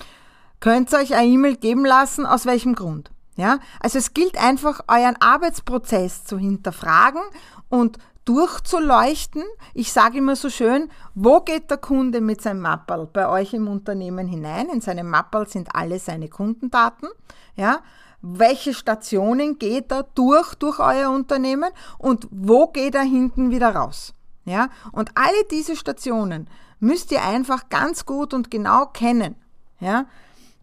könnt 0.59 0.91
ihr 0.93 0.99
euch 0.99 1.15
eine 1.15 1.27
E-Mail 1.27 1.55
geben 1.55 1.85
lassen, 1.85 2.25
aus 2.25 2.45
welchem 2.45 2.75
Grund. 2.75 3.11
Ja? 3.35 3.59
Also 3.79 3.97
es 3.97 4.13
gilt 4.13 4.37
einfach, 4.37 4.81
euren 4.87 5.15
Arbeitsprozess 5.19 6.25
zu 6.25 6.37
hinterfragen 6.37 7.21
und 7.69 7.97
durchzuleuchten. 8.25 9.43
Ich 9.73 9.91
sage 9.91 10.19
immer 10.19 10.35
so 10.35 10.49
schön, 10.49 10.89
wo 11.15 11.41
geht 11.41 11.69
der 11.71 11.77
Kunde 11.77 12.21
mit 12.21 12.41
seinem 12.41 12.61
Mappel 12.61 13.07
bei 13.11 13.27
euch 13.27 13.53
im 13.53 13.67
Unternehmen 13.67 14.27
hinein? 14.27 14.69
In 14.69 14.81
seinem 14.81 15.09
Mappel 15.09 15.47
sind 15.47 15.73
alle 15.73 15.97
seine 15.97 16.29
Kundendaten. 16.29 17.09
Ja? 17.55 17.79
Welche 18.21 18.73
Stationen 18.73 19.57
geht 19.57 19.91
er 19.91 20.03
durch, 20.03 20.53
durch 20.55 20.79
euer 20.79 21.09
Unternehmen 21.09 21.71
und 21.97 22.27
wo 22.29 22.67
geht 22.67 22.93
er 22.93 23.01
hinten 23.01 23.49
wieder 23.49 23.75
raus? 23.75 24.13
Ja? 24.45 24.69
Und 24.91 25.11
alle 25.15 25.43
diese 25.51 25.75
Stationen 25.75 26.47
müsst 26.79 27.11
ihr 27.11 27.23
einfach 27.23 27.69
ganz 27.69 28.05
gut 28.05 28.33
und 28.33 28.51
genau 28.51 28.87
kennen. 28.87 29.35
Ja? 29.79 30.05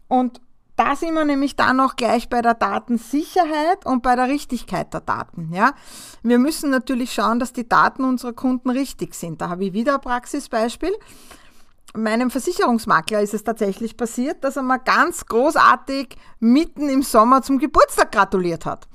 Und 0.07 0.41
da 0.75 0.95
sind 0.95 1.13
wir 1.13 1.25
nämlich 1.25 1.57
dann 1.57 1.75
noch 1.75 1.97
gleich 1.97 2.29
bei 2.29 2.41
der 2.41 2.53
Datensicherheit 2.53 3.85
und 3.85 4.01
bei 4.01 4.15
der 4.15 4.29
Richtigkeit 4.29 4.93
der 4.93 5.01
Daten. 5.01 5.51
Ja? 5.53 5.73
Wir 6.23 6.39
müssen 6.39 6.69
natürlich 6.69 7.13
schauen, 7.13 7.39
dass 7.39 7.51
die 7.51 7.67
Daten 7.67 8.03
unserer 8.03 8.33
Kunden 8.33 8.69
richtig 8.69 9.13
sind. 9.13 9.41
Da 9.41 9.49
habe 9.49 9.65
ich 9.65 9.73
wieder 9.73 9.95
ein 9.95 10.01
Praxisbeispiel. 10.01 10.95
Meinem 11.95 12.29
Versicherungsmakler 12.29 13.21
ist 13.21 13.33
es 13.33 13.43
tatsächlich 13.43 13.97
passiert, 13.97 14.43
dass 14.43 14.55
er 14.55 14.61
mal 14.61 14.77
ganz 14.77 15.25
großartig 15.25 16.15
mitten 16.39 16.87
im 16.87 17.01
Sommer 17.01 17.41
zum 17.41 17.57
Geburtstag 17.57 18.11
gratuliert 18.11 18.65
hat. 18.65 18.87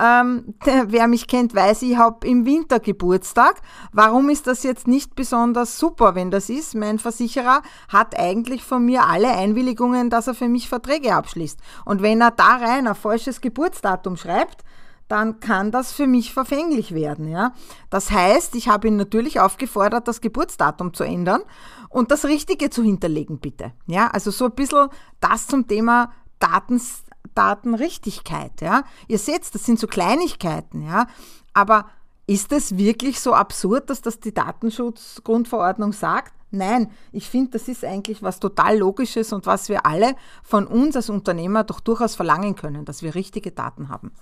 Ähm, 0.00 0.54
wer 0.86 1.06
mich 1.06 1.26
kennt, 1.26 1.54
weiß, 1.54 1.82
ich 1.82 1.96
habe 1.96 2.26
im 2.26 2.46
Winter 2.46 2.80
Geburtstag. 2.80 3.60
Warum 3.92 4.30
ist 4.30 4.46
das 4.46 4.62
jetzt 4.62 4.88
nicht 4.88 5.14
besonders 5.14 5.78
super, 5.78 6.14
wenn 6.14 6.30
das 6.30 6.48
ist? 6.48 6.74
Mein 6.74 6.98
Versicherer 6.98 7.62
hat 7.88 8.18
eigentlich 8.18 8.64
von 8.64 8.84
mir 8.84 9.04
alle 9.04 9.28
Einwilligungen, 9.28 10.08
dass 10.08 10.26
er 10.26 10.34
für 10.34 10.48
mich 10.48 10.68
Verträge 10.68 11.14
abschließt. 11.14 11.60
Und 11.84 12.00
wenn 12.00 12.20
er 12.20 12.30
da 12.30 12.56
rein 12.56 12.88
ein 12.88 12.94
falsches 12.94 13.40
Geburtsdatum 13.42 14.16
schreibt, 14.16 14.64
dann 15.08 15.40
kann 15.40 15.72
das 15.72 15.92
für 15.92 16.06
mich 16.06 16.32
verfänglich 16.32 16.94
werden. 16.94 17.28
Ja? 17.28 17.52
Das 17.90 18.12
heißt, 18.12 18.54
ich 18.54 18.68
habe 18.68 18.88
ihn 18.88 18.96
natürlich 18.96 19.40
aufgefordert, 19.40 20.06
das 20.06 20.20
Geburtsdatum 20.20 20.94
zu 20.94 21.02
ändern 21.02 21.42
und 21.88 22.12
das 22.12 22.24
Richtige 22.24 22.70
zu 22.70 22.84
hinterlegen, 22.84 23.38
bitte. 23.38 23.72
Ja? 23.86 24.06
Also 24.06 24.30
so 24.30 24.44
ein 24.46 24.52
bisschen 24.52 24.88
das 25.20 25.48
zum 25.48 25.66
Thema 25.66 26.12
Datens 26.38 27.02
Datenrichtigkeit. 27.40 28.60
Ja? 28.60 28.84
Ihr 29.08 29.18
seht, 29.18 29.54
das 29.54 29.64
sind 29.64 29.78
so 29.78 29.86
Kleinigkeiten, 29.86 30.82
ja. 30.82 31.06
Aber 31.54 31.86
ist 32.26 32.52
es 32.52 32.76
wirklich 32.76 33.18
so 33.18 33.32
absurd, 33.32 33.88
dass 33.90 34.02
das 34.02 34.20
die 34.20 34.34
Datenschutzgrundverordnung 34.34 35.92
sagt? 35.92 36.32
Nein, 36.52 36.90
ich 37.12 37.28
finde, 37.28 37.52
das 37.52 37.68
ist 37.68 37.84
eigentlich 37.84 38.22
was 38.22 38.40
total 38.40 38.76
Logisches 38.78 39.32
und 39.32 39.46
was 39.46 39.68
wir 39.68 39.86
alle 39.86 40.14
von 40.42 40.66
uns 40.66 40.96
als 40.96 41.08
Unternehmer 41.08 41.64
doch 41.64 41.80
durchaus 41.80 42.16
verlangen 42.16 42.56
können, 42.56 42.84
dass 42.84 43.02
wir 43.02 43.14
richtige 43.14 43.52
Daten 43.52 43.88
haben. 43.88 44.12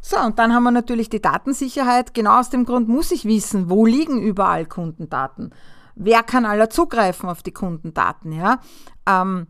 So, 0.00 0.18
und 0.18 0.38
dann 0.38 0.54
haben 0.54 0.62
wir 0.64 0.70
natürlich 0.70 1.08
die 1.08 1.22
Datensicherheit. 1.22 2.14
Genau 2.14 2.38
aus 2.38 2.50
dem 2.50 2.66
Grund 2.66 2.88
muss 2.88 3.10
ich 3.10 3.24
wissen, 3.24 3.70
wo 3.70 3.86
liegen 3.86 4.20
überall 4.20 4.66
Kundendaten? 4.66 5.54
Wer 5.94 6.22
kann 6.22 6.44
aller 6.44 6.70
zugreifen 6.70 7.28
auf 7.28 7.42
die 7.42 7.52
Kundendaten? 7.52 8.32
Ja? 8.32 8.60
Ähm, 9.06 9.46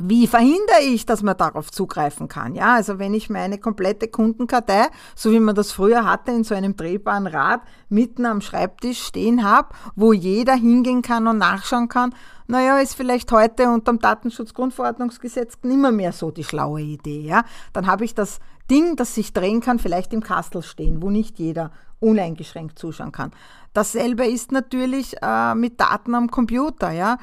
wie 0.00 0.26
verhindere 0.26 0.80
ich, 0.82 1.04
dass 1.04 1.22
man 1.22 1.36
darauf 1.36 1.70
zugreifen 1.70 2.26
kann? 2.26 2.54
Ja, 2.54 2.74
also 2.74 2.98
wenn 2.98 3.12
ich 3.12 3.28
meine 3.28 3.58
komplette 3.58 4.08
Kundenkartei, 4.08 4.86
so 5.14 5.30
wie 5.32 5.40
man 5.40 5.54
das 5.54 5.72
früher 5.72 6.04
hatte, 6.04 6.30
in 6.30 6.44
so 6.44 6.54
einem 6.54 6.76
drehbaren 6.76 7.26
Rad 7.26 7.60
mitten 7.90 8.24
am 8.24 8.40
Schreibtisch 8.40 9.02
stehen 9.02 9.44
habe, 9.44 9.68
wo 9.94 10.14
jeder 10.14 10.54
hingehen 10.54 11.02
kann 11.02 11.26
und 11.26 11.38
nachschauen 11.38 11.88
kann, 11.88 12.14
naja, 12.46 12.78
ist 12.78 12.94
vielleicht 12.94 13.30
heute 13.32 13.68
unter 13.68 13.92
dem 13.92 13.98
Datenschutzgrundverordnungsgesetz 13.98 15.58
nimmer 15.62 15.92
mehr 15.92 16.12
so 16.12 16.30
die 16.30 16.44
schlaue 16.44 16.80
Idee. 16.80 17.20
Ja, 17.20 17.44
dann 17.72 17.86
habe 17.86 18.04
ich 18.04 18.14
das 18.14 18.40
Ding, 18.70 18.96
das 18.96 19.14
sich 19.14 19.32
drehen 19.32 19.60
kann, 19.60 19.78
vielleicht 19.78 20.12
im 20.14 20.22
Kastel 20.22 20.62
stehen, 20.62 21.02
wo 21.02 21.10
nicht 21.10 21.38
jeder 21.38 21.70
uneingeschränkt 22.00 22.78
zuschauen 22.78 23.12
kann. 23.12 23.32
Dasselbe 23.74 24.26
ist 24.26 24.52
natürlich 24.52 25.14
äh, 25.22 25.54
mit 25.54 25.80
Daten 25.80 26.14
am 26.14 26.30
Computer. 26.30 26.90
Ja. 26.90 27.18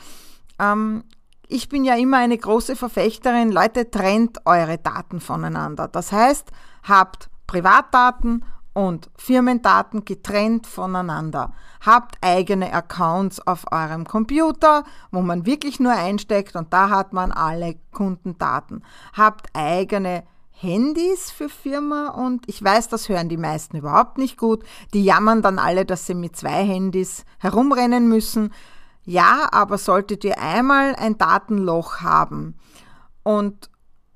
Ähm, 0.60 1.04
ich 1.50 1.68
bin 1.68 1.84
ja 1.84 1.96
immer 1.96 2.18
eine 2.18 2.38
große 2.38 2.76
Verfechterin, 2.76 3.52
Leute, 3.52 3.90
trennt 3.90 4.46
eure 4.46 4.78
Daten 4.78 5.20
voneinander. 5.20 5.88
Das 5.88 6.12
heißt, 6.12 6.52
habt 6.84 7.30
Privatdaten 7.48 8.46
und 8.74 9.10
Firmendaten 9.18 10.06
getrennt 10.06 10.68
voneinander. 10.68 11.54
Habt 11.84 12.20
eigene 12.22 12.72
Accounts 12.72 13.46
auf 13.46 13.66
eurem 13.72 14.06
Computer, 14.06 14.84
wo 15.12 15.22
man 15.22 15.48
wirklich 15.48 15.80
nur 15.80 15.92
einsteckt 15.92 16.56
und 16.56 16.72
da 16.72 16.92
hat 16.92 17.14
man 17.14 17.32
alle 17.32 17.76
Kundendaten. 17.92 18.84
Habt 19.14 19.48
eigene 19.54 20.24
Handys 20.52 21.32
für 21.32 21.50
Firma 21.50 22.10
und 22.10 22.44
ich 22.48 22.64
weiß, 22.64 22.90
das 22.90 23.10
hören 23.10 23.28
die 23.28 23.38
meisten 23.38 23.78
überhaupt 23.78 24.20
nicht 24.20 24.38
gut. 24.38 24.64
Die 24.94 25.04
jammern 25.04 25.42
dann 25.42 25.58
alle, 25.58 25.84
dass 25.84 26.06
sie 26.06 26.16
mit 26.16 26.36
zwei 26.36 26.64
Handys 26.64 27.26
herumrennen 27.40 28.08
müssen. 28.08 28.54
Ja, 29.10 29.50
aber 29.52 29.80
solltet 29.80 30.24
ihr 30.24 30.40
einmal 30.40 30.96
ein 30.96 31.18
Datenloch 31.18 32.02
haben 32.02 32.54
und 33.24 33.72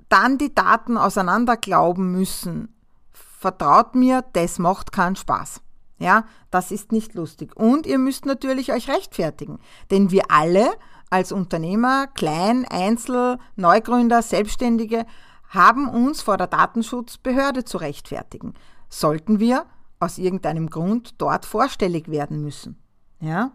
dann 0.08 0.38
die 0.38 0.54
Daten 0.54 0.96
auseinanderglauben 0.96 2.12
müssen, 2.12 2.72
vertraut 3.10 3.96
mir, 3.96 4.24
das 4.34 4.60
macht 4.60 4.92
keinen 4.92 5.16
Spaß. 5.16 5.62
Ja, 5.98 6.26
das 6.52 6.70
ist 6.70 6.92
nicht 6.92 7.14
lustig. 7.14 7.56
Und 7.56 7.86
ihr 7.86 7.98
müsst 7.98 8.24
natürlich 8.24 8.72
euch 8.72 8.88
rechtfertigen. 8.88 9.58
Denn 9.90 10.12
wir 10.12 10.30
alle 10.30 10.70
als 11.10 11.32
Unternehmer, 11.32 12.06
Klein, 12.06 12.64
Einzel, 12.64 13.38
Neugründer, 13.56 14.22
Selbstständige, 14.22 15.06
haben 15.48 15.88
uns 15.88 16.22
vor 16.22 16.36
der 16.36 16.46
Datenschutzbehörde 16.46 17.64
zu 17.64 17.78
rechtfertigen. 17.78 18.54
Sollten 18.88 19.40
wir 19.40 19.66
aus 19.98 20.18
irgendeinem 20.18 20.70
Grund 20.70 21.16
dort 21.18 21.46
vorstellig 21.46 22.12
werden 22.12 22.42
müssen. 22.42 22.78
Ja? 23.18 23.50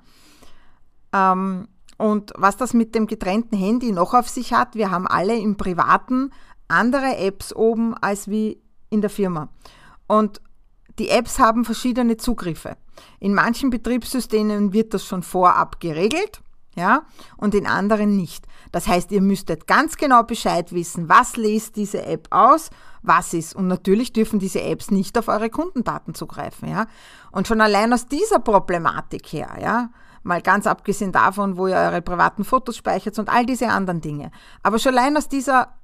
Ähm, 1.13 1.68
und 1.98 2.32
was 2.38 2.56
das 2.56 2.74
mit 2.74 2.96
dem 2.96 3.08
getrennten 3.08 3.58
Handy 3.58 3.92
noch 3.92 4.13
auf 4.13 4.30
sich 4.30 4.54
hat, 4.54 4.75
wir 4.75 4.89
haben 4.89 5.06
alle 5.06 5.38
im 5.38 5.58
Privaten 5.58 6.32
andere 6.68 7.18
Apps 7.18 7.54
oben 7.54 7.96
als 7.96 8.30
wie 8.30 8.62
in 8.89 9.01
der 9.01 9.10
Firma. 9.10 9.50
Und 10.08 10.42
die 10.98 11.10
Apps 11.10 11.39
haben 11.39 11.66
verschiedene 11.66 12.18
Zugriffe. 12.18 12.78
In 13.20 13.34
manchen 13.34 13.70
Betriebssystemen 13.70 14.74
wird 14.74 14.94
das 14.94 15.06
schon 15.06 15.24
vorab 15.24 15.80
geregelt, 15.80 16.42
ja, 16.75 17.04
und 17.38 17.56
in 17.56 17.68
anderen 17.68 18.16
nicht. 18.16 18.46
Das 18.72 18.88
heißt, 18.88 19.12
ihr 19.12 19.22
müsstet 19.22 19.68
ganz 19.68 19.98
genau 19.98 20.24
Bescheid 20.24 20.72
wissen, 20.74 21.10
was 21.10 21.36
lest 21.36 21.75
diese 21.75 22.06
App 22.06 22.28
aus, 22.32 22.70
was 23.01 23.34
ist. 23.34 23.56
Und 23.56 23.68
natürlich 23.68 24.13
dürfen 24.13 24.39
diese 24.39 24.62
Apps 24.62 24.92
nicht 24.92 25.18
auf 25.18 25.28
eure 25.28 25.50
Kundendaten 25.50 26.13
zugreifen, 26.13 26.70
ja. 26.70 26.88
Und 27.32 27.48
schon 27.48 27.62
allein 27.62 27.94
aus 27.94 28.08
dieser 28.08 28.39
Problematik 28.39 29.28
her, 29.34 29.58
ja, 29.62 29.89
mal 30.23 30.41
ganz 30.41 30.67
abgesehen 30.67 31.11
davon, 31.11 31.57
wo 31.57 31.67
ihr 31.67 31.75
eure 31.75 32.01
privaten 32.01 32.43
Fotos 32.43 32.77
speichert 32.77 33.17
und 33.19 33.29
all 33.29 33.45
diese 33.45 33.69
anderen 33.69 34.01
Dinge. 34.01 34.31
Aber 34.63 34.79
schon 34.79 34.97
allein 34.97 35.17
aus 35.17 35.27
dieser 35.27 35.75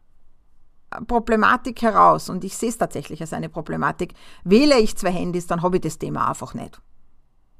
Problematik 1.07 1.81
heraus, 1.81 2.29
und 2.29 2.43
ich 2.43 2.55
sehe 2.57 2.69
es 2.69 2.77
tatsächlich 2.77 3.21
als 3.21 3.33
eine 3.33 3.49
Problematik, 3.49 4.13
wähle 4.43 4.79
ich 4.79 4.97
zwei 4.97 5.11
Handys, 5.11 5.47
dann 5.47 5.61
habe 5.61 5.77
ich 5.77 5.81
das 5.81 5.97
Thema 5.97 6.29
einfach 6.29 6.53
nicht. 6.53 6.81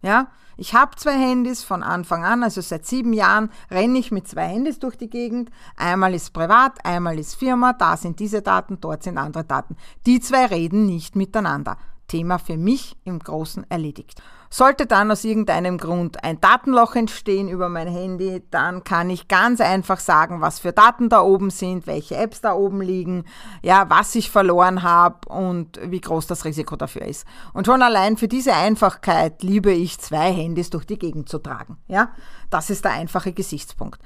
Ja, 0.02 0.28
ich 0.58 0.74
habe 0.74 0.96
zwei 0.96 1.18
Handys 1.18 1.64
von 1.64 1.82
Anfang 1.82 2.24
an, 2.24 2.44
also 2.44 2.62
seit 2.62 2.86
sieben 2.86 3.12
Jahren 3.12 3.50
renne 3.72 3.98
ich 3.98 4.12
mit 4.12 4.28
zwei 4.28 4.48
Handys 4.48 4.80
durch 4.80 4.98
die 4.98 5.10
Gegend. 5.10 5.50
Einmal 5.76 6.14
ist 6.14 6.32
privat, 6.32 6.86
einmal 6.86 7.18
ist 7.18 7.36
Firma, 7.36 7.74
da 7.74 7.98
sind 7.98 8.20
diese 8.20 8.42
Daten, 8.42 8.80
dort 8.80 9.04
sind 9.04 9.18
andere 9.18 9.44
Daten. 9.44 9.76
Die 10.06 10.20
zwei 10.20 10.46
reden 10.46 10.86
nicht 10.86 11.16
miteinander. 11.16 11.78
Thema 12.08 12.38
für 12.38 12.58
mich 12.58 12.98
im 13.04 13.20
Großen 13.20 13.66
erledigt. 13.70 14.22
Sollte 14.50 14.86
dann 14.86 15.12
aus 15.12 15.24
irgendeinem 15.24 15.78
Grund 15.78 16.24
ein 16.24 16.40
Datenloch 16.40 16.96
entstehen 16.96 17.50
über 17.50 17.68
mein 17.68 17.88
Handy, 17.88 18.42
dann 18.52 18.84
kann 18.84 19.10
ich 19.10 19.28
ganz 19.28 19.60
einfach 19.60 20.00
sagen, 20.00 20.40
was 20.40 20.60
für 20.60 20.72
Daten 20.72 21.10
da 21.10 21.22
oben 21.22 21.50
sind, 21.50 21.88
welche 21.88 22.16
Apps 22.16 22.42
da 22.42 22.54
oben 22.54 22.82
liegen, 22.82 23.26
ja, 23.64 23.90
was 23.90 24.16
ich 24.16 24.30
verloren 24.30 24.84
habe 24.84 25.28
und 25.28 25.80
wie 25.84 26.00
groß 26.00 26.28
das 26.28 26.46
Risiko 26.46 26.76
dafür 26.76 27.02
ist. 27.02 27.28
Und 27.54 27.66
schon 27.66 27.82
allein 27.82 28.18
für 28.18 28.28
diese 28.28 28.54
Einfachkeit 28.54 29.44
liebe 29.44 29.72
ich 29.72 30.00
zwei 30.00 30.32
Handys 30.32 30.70
durch 30.70 30.86
die 30.86 31.00
Gegend 31.00 31.28
zu 31.28 31.40
tragen. 31.40 31.78
Ja, 31.88 32.12
das 32.50 32.70
ist 32.70 32.86
der 32.86 32.94
einfache 32.94 33.34
Gesichtspunkt. 33.34 34.00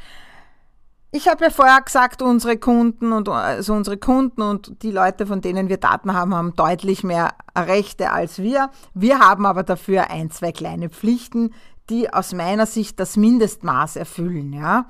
Ich 1.12 1.28
habe 1.28 1.46
ja 1.46 1.50
vorher 1.50 1.82
gesagt, 1.82 2.22
unsere 2.22 2.58
Kunden 2.58 3.14
und 3.14 3.28
also 3.30 3.74
unsere 3.74 3.98
Kunden 3.98 4.44
und 4.44 4.84
die 4.84 4.92
Leute, 4.92 5.26
von 5.26 5.42
denen 5.42 5.68
wir 5.68 5.78
Daten 5.78 6.14
haben, 6.14 6.36
haben 6.36 6.56
deutlich 6.56 7.04
mehr 7.04 7.34
Rechte 7.58 8.12
als 8.12 8.38
wir. 8.38 8.70
Wir 8.94 9.18
haben 9.18 9.48
aber 9.48 9.64
dafür 9.64 10.12
ein, 10.12 10.30
zwei 10.30 10.52
kleine 10.52 10.90
Pflichten, 10.90 11.56
die 11.90 12.14
aus 12.14 12.32
meiner 12.34 12.68
Sicht 12.68 13.00
das 13.00 13.18
Mindestmaß 13.18 13.96
erfüllen, 13.96 14.54
ja. 14.54 14.86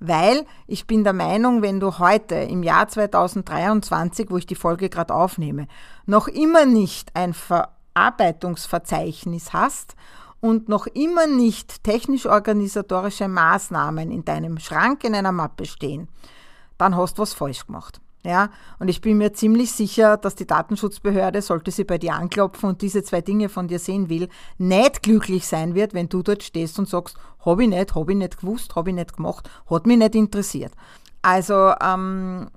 Weil 0.00 0.46
ich 0.66 0.86
bin 0.86 1.04
der 1.04 1.12
Meinung, 1.12 1.60
wenn 1.60 1.80
du 1.80 1.98
heute 1.98 2.36
im 2.36 2.62
Jahr 2.62 2.88
2023, 2.88 4.30
wo 4.30 4.38
ich 4.38 4.46
die 4.46 4.54
Folge 4.54 4.88
gerade 4.88 5.12
aufnehme, 5.12 5.68
noch 6.06 6.28
immer 6.28 6.64
nicht 6.64 7.14
ein 7.14 7.34
Verarbeitungsverzeichnis 7.34 9.52
hast 9.52 9.96
und 10.40 10.68
noch 10.68 10.86
immer 10.86 11.26
nicht 11.26 11.82
technisch-organisatorische 11.84 13.28
Maßnahmen 13.28 14.10
in 14.10 14.24
deinem 14.24 14.58
Schrank 14.58 15.04
in 15.04 15.14
einer 15.14 15.32
Mappe 15.32 15.66
stehen, 15.66 16.08
dann 16.76 16.96
hast 16.96 17.18
du 17.18 17.22
was 17.22 17.34
falsch 17.34 17.66
gemacht. 17.66 18.00
Ja, 18.24 18.50
und 18.80 18.88
ich 18.88 19.00
bin 19.00 19.18
mir 19.18 19.32
ziemlich 19.32 19.72
sicher, 19.72 20.16
dass 20.16 20.34
die 20.34 20.46
Datenschutzbehörde, 20.46 21.40
sollte 21.40 21.70
sie 21.70 21.84
bei 21.84 21.98
dir 21.98 22.14
anklopfen 22.14 22.68
und 22.68 22.82
diese 22.82 23.02
zwei 23.04 23.20
Dinge 23.20 23.48
von 23.48 23.68
dir 23.68 23.78
sehen 23.78 24.08
will, 24.08 24.28
nicht 24.58 25.02
glücklich 25.02 25.46
sein 25.46 25.74
wird, 25.74 25.94
wenn 25.94 26.08
du 26.08 26.22
dort 26.22 26.42
stehst 26.42 26.78
und 26.78 26.88
sagst, 26.88 27.16
habe 27.44 27.62
ich 27.62 27.68
nicht, 27.68 27.94
habe 27.94 28.12
ich 28.12 28.18
nicht 28.18 28.40
gewusst, 28.40 28.74
habe 28.74 28.90
ich 28.90 28.96
nicht 28.96 29.16
gemacht, 29.16 29.48
hat 29.70 29.86
mich 29.86 29.98
nicht 29.98 30.16
interessiert. 30.16 30.72
Also 31.22 31.72
ähm, 31.80 32.48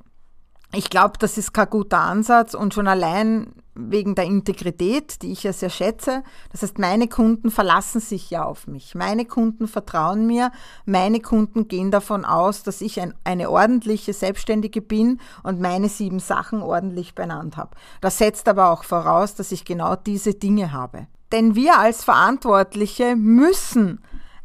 ich 0.73 0.89
glaube, 0.89 1.13
das 1.19 1.37
ist 1.37 1.53
kein 1.53 1.69
guter 1.69 1.99
Ansatz 1.99 2.53
und 2.55 2.73
schon 2.73 2.87
allein 2.87 3.53
wegen 3.73 4.15
der 4.15 4.25
Integrität, 4.25 5.21
die 5.21 5.31
ich 5.31 5.43
ja 5.43 5.53
sehr 5.53 5.69
schätze. 5.69 6.23
Das 6.51 6.61
heißt, 6.61 6.77
meine 6.77 7.07
Kunden 7.07 7.51
verlassen 7.51 8.01
sich 8.01 8.29
ja 8.29 8.43
auf 8.43 8.67
mich. 8.67 8.95
Meine 8.95 9.25
Kunden 9.25 9.67
vertrauen 9.67 10.27
mir. 10.27 10.51
Meine 10.85 11.19
Kunden 11.21 11.67
gehen 11.67 11.91
davon 11.91 12.25
aus, 12.25 12.63
dass 12.63 12.81
ich 12.81 12.99
ein, 12.99 13.13
eine 13.23 13.49
ordentliche 13.49 14.13
Selbstständige 14.13 14.81
bin 14.81 15.19
und 15.43 15.61
meine 15.61 15.89
sieben 15.89 16.19
Sachen 16.19 16.61
ordentlich 16.61 17.15
benannt 17.15 17.57
habe. 17.57 17.71
Das 18.01 18.17
setzt 18.17 18.47
aber 18.49 18.71
auch 18.71 18.83
voraus, 18.83 19.35
dass 19.35 19.51
ich 19.51 19.63
genau 19.63 19.95
diese 19.95 20.33
Dinge 20.33 20.73
habe. 20.73 21.07
Denn 21.31 21.55
wir 21.55 21.79
als 21.79 22.03
Verantwortliche 22.03 23.15
müssen 23.15 24.01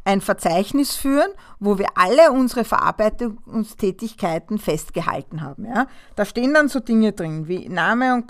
ein 0.07 0.21
Verzeichnis 0.21 0.95
führen, 0.95 1.29
wo 1.59 1.77
wir 1.77 1.89
alle 1.95 2.31
unsere 2.31 2.63
Verarbeitungstätigkeiten 2.63 4.57
festgehalten 4.57 5.41
haben. 5.41 5.65
Ja? 5.65 5.87
Da 6.15 6.23
stehen 6.23 6.53
dann 6.53 6.69
so 6.69 6.79
Dinge 6.79 7.11
drin 7.11 7.49
wie 7.49 7.67
Name 7.67 8.13
und 8.13 8.25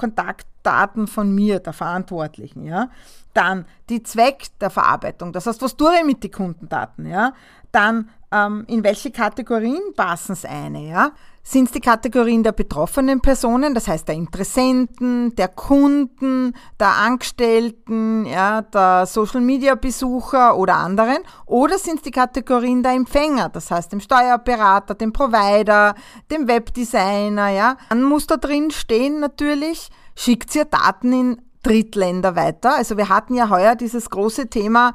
Kontaktdaten 0.68 1.08
von 1.08 1.34
mir, 1.34 1.60
der 1.60 1.74
Verantwortlichen. 1.74 2.66
Ja? 2.66 2.90
Dann 3.34 3.66
die 3.90 4.04
Zweck 4.04 4.48
der 4.60 4.70
Verarbeitung, 4.70 5.32
das 5.32 5.46
heißt, 5.48 5.62
was 5.62 5.78
tue 5.78 5.94
ich 5.98 6.06
mit 6.06 6.24
den 6.24 6.32
Kundendaten? 6.32 7.06
Ja? 7.06 7.34
Dann 7.72 8.10
ähm, 8.32 8.66
in 8.68 8.84
welche 8.84 9.12
Kategorien 9.12 9.82
passen 9.96 10.34
es 10.34 10.44
eine? 10.44 10.88
Ja? 10.88 11.12
Sind 11.44 11.68
es 11.68 11.72
die 11.72 11.80
Kategorien 11.80 12.44
der 12.44 12.52
betroffenen 12.52 13.22
Personen, 13.22 13.74
das 13.74 13.88
heißt 13.88 14.06
der 14.10 14.16
Interessenten, 14.16 15.34
der 15.38 15.48
Kunden, 15.48 16.54
der 16.78 16.90
Angestellten, 16.90 18.26
ja, 18.26 18.64
der 18.64 19.06
Social-Media-Besucher 19.06 20.58
oder 20.58 20.76
anderen? 20.76 21.20
Oder 21.46 21.78
sind 21.78 21.98
es 21.98 22.02
die 22.02 22.12
Kategorien 22.12 22.84
der 22.84 22.94
Empfänger, 22.94 23.48
das 23.48 23.72
heißt 23.72 23.94
dem 23.94 24.02
Steuerberater, 24.02 24.96
dem 24.96 25.14
Provider, 25.14 25.96
dem 26.30 26.50
Webdesigner? 26.50 27.48
Ja? 27.48 27.78
Dann 27.88 28.04
muss 28.04 28.28
da 28.28 28.36
drin 28.36 28.70
stehen 28.70 29.22
natürlich, 29.22 29.90
schickt 30.18 30.54
ihr 30.56 30.66
Daten 30.66 31.14
in 31.14 31.42
Drittländer 31.64 32.36
weiter. 32.36 32.76
Also 32.76 32.98
wir 32.98 33.08
hatten 33.08 33.36
ja 33.36 33.50
heuer 33.50 33.76
dieses 33.76 34.10
große 34.10 34.50
Thema 34.50 34.94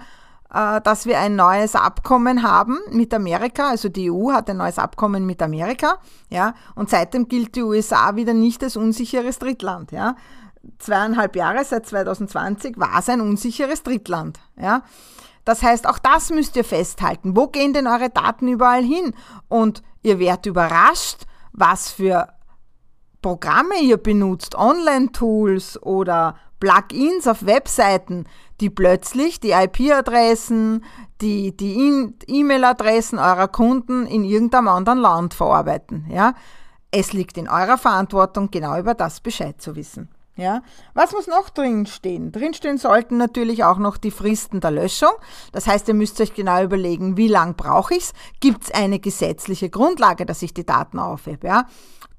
äh, 0.53 0.81
dass 0.83 1.07
wir 1.07 1.19
ein 1.19 1.35
neues 1.35 1.75
Abkommen 1.75 2.43
haben 2.43 2.79
mit 2.91 3.15
Amerika. 3.15 3.71
Also 3.71 3.89
die 3.89 4.11
EU 4.11 4.33
hat 4.33 4.51
ein 4.51 4.59
neues 4.59 4.79
Abkommen 4.79 5.25
mit 5.25 5.41
Amerika, 5.41 5.99
ja, 6.29 6.55
und 6.75 6.91
seitdem 6.91 7.29
gilt 7.29 7.57
die 7.57 7.63
USA 7.63 8.17
wieder 8.17 8.35
nicht 8.35 8.63
als 8.63 8.77
unsicheres 8.77 9.39
Drittland, 9.39 9.93
ja. 9.93 10.15
Zweieinhalb 10.79 11.35
Jahre 11.35 11.65
seit 11.65 11.87
2020 11.87 12.79
war 12.79 12.99
es 12.99 13.09
ein 13.09 13.21
unsicheres 13.21 13.83
Drittland, 13.83 14.41
ja. 14.61 14.83
Das 15.45 15.63
heißt, 15.63 15.89
auch 15.89 15.99
das 15.99 16.31
müsst 16.31 16.55
ihr 16.55 16.65
festhalten. 16.65 17.35
Wo 17.35 17.49
gehen 17.49 17.73
denn 17.73 17.89
eure 17.89 18.11
Daten 18.11 18.47
überall 18.47 18.85
hin? 18.85 19.13
Und 19.49 19.83
ihr 20.03 20.21
werdet 20.21 20.47
überrascht, 20.47 21.27
was 21.53 21.91
für 21.91 22.29
Programme 23.23 23.81
ihr 23.81 23.97
benutzt, 23.97 24.57
Online-Tools 24.57 25.81
oder 25.83 26.37
Plugins 26.61 27.27
auf 27.27 27.47
Webseiten, 27.47 28.27
die 28.61 28.71
plötzlich 28.71 29.41
die 29.41 29.53
IP-Adressen, 29.53 30.85
die, 31.21 31.57
die 31.57 32.13
E-Mail-Adressen 32.27 33.19
eurer 33.19 33.49
Kunden 33.49 34.07
in 34.07 34.25
irgendeinem 34.25 34.69
anderen 34.69 34.99
Land 34.99 35.35
verarbeiten. 35.35 36.07
Ja? 36.11 36.35
Es 36.91 37.13
liegt 37.13 37.39
in 37.39 37.49
eurer 37.49 37.79
Verantwortung, 37.79 38.51
genau 38.51 38.79
über 38.79 38.95
das 38.95 39.21
Bescheid 39.21 39.61
zu 39.61 39.77
wissen. 39.77 40.09
Ja, 40.35 40.63
was 40.95 41.13
muss 41.13 41.27
noch 41.27 41.51
drinstehen? 41.51 42.33
Drinstehen 42.33 42.79
sollten 42.79 43.19
natürlich 43.19 43.65
auch 43.65 43.77
noch 43.77 43.99
die 43.99 44.11
Fristen 44.11 44.61
der 44.61 44.71
Löschung. 44.71 45.13
Das 45.53 45.67
heißt, 45.67 45.89
ihr 45.89 45.95
müsst 45.95 46.21
euch 46.23 46.33
genau 46.33 46.63
überlegen, 46.63 47.19
wie 47.19 47.29
lang 47.29 47.55
brauche 47.55 47.95
ich 47.95 48.05
es? 48.05 48.13
Gibt 48.41 48.65
es 48.65 48.71
eine 48.71 48.99
gesetzliche 48.99 49.69
Grundlage, 49.69 50.25
dass 50.25 50.41
ich 50.41 50.55
die 50.55 50.65
Daten 50.65 50.99
aufhebe? 50.99 51.49
Ja? 51.49 51.67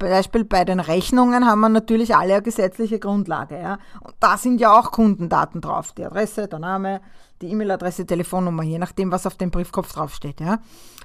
Beispiel 0.09 0.43
bei 0.45 0.65
den 0.65 0.79
Rechnungen 0.79 1.45
haben 1.45 1.61
wir 1.61 1.69
natürlich 1.69 2.15
alle 2.15 2.33
eine 2.33 2.41
gesetzliche 2.41 2.99
Grundlage. 2.99 3.59
Ja? 3.59 3.77
Und 4.01 4.15
da 4.19 4.37
sind 4.37 4.59
ja 4.59 4.77
auch 4.77 4.91
Kundendaten 4.91 5.61
drauf. 5.61 5.93
Die 5.93 6.05
Adresse, 6.05 6.47
der 6.47 6.59
Name, 6.59 7.01
die 7.41 7.51
E-Mail-Adresse, 7.51 8.05
Telefonnummer, 8.05 8.63
je 8.63 8.79
nachdem, 8.79 9.11
was 9.11 9.27
auf 9.27 9.35
dem 9.35 9.51
Briefkopf 9.51 9.93
draufsteht. 9.93 10.39
Ja? 10.39 10.59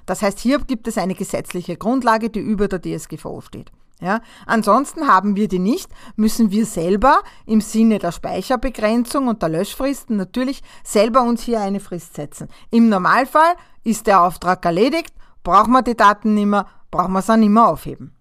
Das 0.05 0.21
heißt, 0.21 0.39
hier 0.39 0.59
gibt 0.59 0.87
es 0.87 0.97
eine 0.97 1.15
gesetzliche 1.15 1.77
Grundlage, 1.77 2.29
die 2.29 2.39
über 2.39 2.67
der 2.67 2.81
DSGVO 2.81 3.41
steht. 3.41 3.71
Ja, 4.01 4.21
ansonsten 4.45 5.07
haben 5.07 5.35
wir 5.35 5.49
die 5.49 5.59
nicht, 5.59 5.89
müssen 6.15 6.51
wir 6.51 6.65
selber 6.65 7.21
im 7.45 7.59
Sinne 7.59 7.99
der 7.99 8.13
Speicherbegrenzung 8.13 9.27
und 9.27 9.41
der 9.41 9.49
Löschfristen 9.49 10.15
natürlich 10.15 10.61
selber 10.85 11.21
uns 11.23 11.43
hier 11.43 11.59
eine 11.59 11.81
Frist 11.81 12.15
setzen. 12.15 12.47
Im 12.71 12.87
Normalfall 12.87 13.55
ist 13.83 14.07
der 14.07 14.23
Auftrag 14.23 14.63
erledigt, 14.63 15.13
brauchen 15.43 15.73
wir 15.73 15.81
die 15.81 15.97
Daten 15.97 16.33
nicht 16.33 16.45
mehr, 16.45 16.65
brauchen 16.91 17.11
wir 17.11 17.21
sie 17.21 17.35
nicht 17.37 17.49
mehr 17.49 17.67
aufheben. 17.67 18.15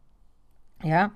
Ja? 0.83 1.13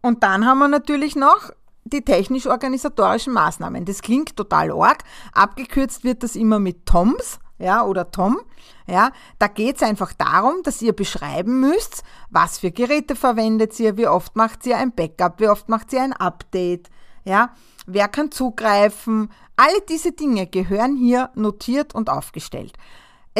Und 0.00 0.22
dann 0.22 0.46
haben 0.46 0.58
wir 0.58 0.68
natürlich 0.68 1.16
noch 1.16 1.50
die 1.84 2.04
technisch-organisatorischen 2.04 3.32
Maßnahmen. 3.32 3.84
Das 3.84 4.02
klingt 4.02 4.36
total 4.36 4.70
arg. 4.72 5.04
Abgekürzt 5.32 6.04
wird 6.04 6.22
das 6.22 6.36
immer 6.36 6.58
mit 6.58 6.86
TOMS. 6.86 7.40
ja, 7.58 7.84
oder 7.84 8.10
Tom, 8.10 8.38
ja, 8.86 9.10
da 9.38 9.48
geht 9.48 9.76
es 9.76 9.82
einfach 9.82 10.12
darum, 10.12 10.62
dass 10.62 10.80
ihr 10.80 10.92
beschreiben 10.92 11.60
müsst, 11.60 12.04
was 12.30 12.58
für 12.58 12.70
Geräte 12.70 13.16
verwendet 13.16 13.78
ihr, 13.80 13.96
wie 13.96 14.06
oft 14.06 14.36
macht 14.36 14.64
ihr 14.66 14.78
ein 14.78 14.94
Backup, 14.94 15.40
wie 15.40 15.48
oft 15.48 15.68
macht 15.68 15.92
ihr 15.92 16.02
ein 16.02 16.12
Update, 16.12 16.88
ja, 17.24 17.50
wer 17.86 18.08
kann 18.08 18.30
zugreifen. 18.30 19.30
Alle 19.56 19.80
diese 19.88 20.12
Dinge 20.12 20.46
gehören 20.46 20.96
hier 20.96 21.30
notiert 21.34 21.94
und 21.94 22.08
aufgestellt. 22.08 22.74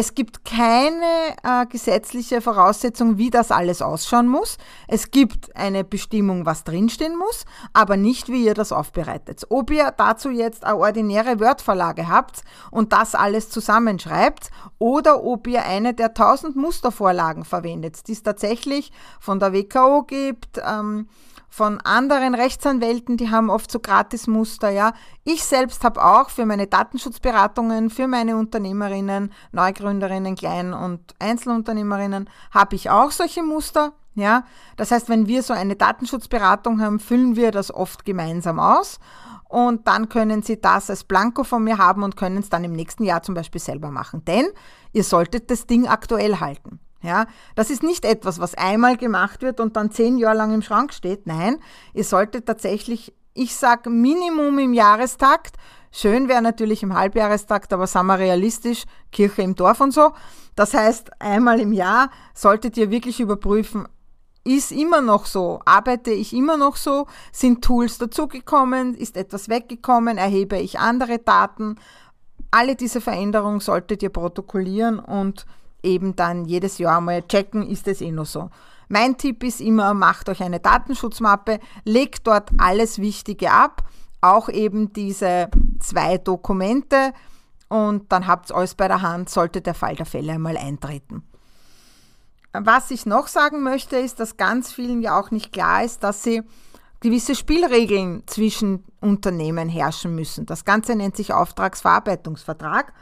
Es 0.01 0.15
gibt 0.15 0.45
keine 0.45 1.35
äh, 1.43 1.67
gesetzliche 1.67 2.41
Voraussetzung, 2.41 3.19
wie 3.19 3.31
das 3.31 3.51
alles 3.51 3.83
ausschauen 3.83 4.29
muss. 4.29 4.57
Es 4.87 5.11
gibt 5.11 5.57
eine 5.57 5.83
Bestimmung, 5.83 6.47
was 6.47 6.63
drinstehen 6.63 7.19
muss, 7.19 7.45
aber 7.73 7.97
nicht, 7.97 8.29
wie 8.29 8.45
ihr 8.45 8.55
das 8.55 8.71
aufbereitet. 8.71 9.45
Ob 9.49 9.73
ihr 9.73 9.93
dazu 9.97 10.31
jetzt 10.31 10.65
eine 10.65 10.77
ordinäre 10.77 11.41
Word-Vorlage 11.41 12.07
habt 12.07 12.43
und 12.71 12.93
das 12.93 13.17
alles 13.17 13.51
zusammenschreibt 13.51 14.53
oder 14.79 15.25
ob 15.25 15.49
ihr 15.49 15.65
eine 15.65 15.95
der 15.95 16.11
1000 16.11 16.55
Mustervorlagen 16.55 17.45
verwendet, 17.45 18.07
die 18.07 18.13
es 18.13 18.23
tatsächlich 18.23 18.93
von 19.19 19.41
der 19.41 19.53
WKO 19.53 20.05
gibt, 20.05 20.63
ähm, 20.65 21.09
von 21.49 21.81
anderen 21.81 22.35
Rechtsanwälten, 22.35 23.17
die 23.17 23.31
haben 23.31 23.51
oft 23.51 23.71
so 23.71 23.81
Gratismuster, 23.81 24.71
ja. 24.71 24.93
Ich 25.25 25.45
selbst 25.45 25.83
habe 25.85 26.05
auch 26.05 26.31
für 26.31 26.47
meine 26.47 26.67
Datenschutzberatungen, 26.67 27.91
für 27.91 28.07
meine 28.07 28.37
Unternehmerinnen, 28.37 29.33
Neugründerinnen, 29.53 30.37
Klein- 30.37 30.75
und 30.75 31.15
Einzelunternehmerinnen, 31.19 32.29
habe 32.51 32.77
ich 32.77 32.91
auch 32.91 33.11
solche 33.11 33.43
Muster, 33.43 33.93
ja. 34.15 34.45
Das 34.77 34.91
heißt, 34.91 35.09
wenn 35.09 35.27
wir 35.27 35.43
so 35.43 35.55
eine 35.55 35.77
Datenschutzberatung 35.77 36.81
haben, 36.81 37.01
füllen 37.01 37.37
wir 37.37 37.51
das 37.51 37.73
oft 37.73 38.05
gemeinsam 38.05 38.61
aus 38.61 39.01
und 39.49 39.89
dann 39.89 40.11
können 40.11 40.43
Sie 40.43 40.61
das 40.61 40.91
als 40.91 41.05
Blanko 41.05 41.43
von 41.43 41.65
mir 41.65 41.79
haben 41.79 42.03
und 42.03 42.17
können 42.17 42.39
es 42.39 42.51
dann 42.51 42.65
im 42.65 42.73
nächsten 42.73 43.05
Jahr 43.05 43.23
zum 43.23 43.35
Beispiel 43.35 43.61
selber 43.61 43.91
machen. 43.91 44.25
Denn 44.27 44.47
ihr 44.93 45.05
solltet 45.05 45.51
das 45.51 45.67
Ding 45.67 45.89
aktuell 45.89 46.39
halten. 46.39 46.81
Ja, 47.01 47.27
das 47.55 47.71
ist 47.71 47.83
nicht 47.83 48.05
etwas, 48.05 48.41
was 48.41 48.55
einmal 48.55 48.97
gemacht 48.97 49.43
wird 49.43 49.61
und 49.61 49.77
dann 49.77 49.93
zehn 49.93 50.19
Jahre 50.19 50.37
lang 50.37 50.53
im 50.53 50.63
Schrank 50.63 50.93
steht. 50.93 51.27
Nein, 51.27 51.59
ihr 51.95 52.05
solltet 52.05 52.47
tatsächlich, 52.47 53.15
ich 53.35 53.55
sage 53.55 53.89
Minimum 53.89 54.59
im 54.59 54.73
Jahrestakt. 54.75 55.57
Schön 55.93 56.29
wäre 56.29 56.43
natürlich 56.43 56.83
im 56.83 56.95
Halbjahrestakt, 56.95 57.73
aber 57.73 57.87
sagen 57.87 58.09
wir 58.09 58.19
realistisch, 58.19 58.85
Kirche 59.13 59.43
im 59.43 59.55
Dorf 59.55 59.81
und 59.81 59.93
so. 59.93 60.13
Das 60.57 60.75
heißt, 60.75 61.11
einmal 61.21 61.61
im 61.61 61.73
Jahr 61.73 62.11
solltet 62.35 62.77
ihr 62.77 62.91
wirklich 62.91 63.21
überprüfen, 63.21 63.87
ist 64.45 64.73
immer 64.73 65.01
noch 65.01 65.27
so, 65.27 65.61
arbeite 65.65 66.11
ich 66.11 66.33
immer 66.33 66.57
noch 66.57 66.77
so, 66.77 67.07
sind 67.33 67.63
Tools 67.63 67.99
dazugekommen, 67.99 68.95
ist 68.95 69.17
etwas 69.17 69.49
weggekommen, 69.49 70.19
erhebe 70.19 70.59
ich 70.59 70.81
andere 70.81 71.19
Daten. 71.19 71.77
Alle 72.51 72.75
diese 72.75 73.01
Veränderungen 73.01 73.61
solltet 73.61 74.03
ihr 74.03 74.09
protokollieren 74.09 74.99
und 74.99 75.47
eben 75.83 76.17
dann 76.17 76.45
jedes 76.45 76.79
Jahr 76.79 77.01
mal 77.01 77.23
checken, 77.23 77.69
ist 77.69 77.89
es 77.89 78.01
eh 78.01 78.11
noch 78.11 78.27
so. 78.27 78.51
Mein 78.89 79.19
Tipp 79.19 79.45
ist 79.45 79.61
immer, 79.61 79.93
macht 79.95 80.29
euch 80.29 80.43
eine 80.43 80.61
Datenschutzmappe, 80.61 81.61
legt 81.85 82.27
dort 82.27 82.51
alles 82.57 82.99
Wichtige 82.99 83.51
ab, 83.51 83.83
auch 84.21 84.49
eben 84.49 84.93
diese 84.93 85.49
zwei 85.79 86.19
Dokumente 86.19 87.13
und 87.69 88.11
dann 88.11 88.27
habt 88.27 88.51
ihr 88.51 88.57
alles 88.57 88.75
bei 88.75 88.89
der 88.89 89.03
Hand, 89.03 89.29
sollte 89.29 89.61
der 89.61 89.75
Fall 89.75 89.95
der 89.95 90.07
Fälle 90.07 90.33
einmal 90.33 90.57
eintreten. 90.57 91.23
Was 92.53 92.91
ich 92.91 93.05
noch 93.05 93.29
sagen 93.29 93.63
möchte, 93.63 93.97
ist, 93.97 94.21
dass 94.21 94.39
ganz 94.39 94.73
vielen 94.73 95.03
ja 95.03 95.21
auch 95.21 95.31
nicht 95.31 95.53
klar 95.53 95.85
ist, 95.85 96.03
dass 96.03 96.23
sie 96.23 96.43
gewisse 97.01 97.35
Spielregeln 97.35 98.23
zwischen 98.27 98.85
Unternehmen 99.01 99.69
herrschen 99.69 100.15
müssen. 100.15 100.47
Das 100.47 100.65
Ganze 100.65 100.97
nennt 100.97 101.17
sich 101.17 101.33
Auftragsverarbeitungsvertrag 101.33 102.93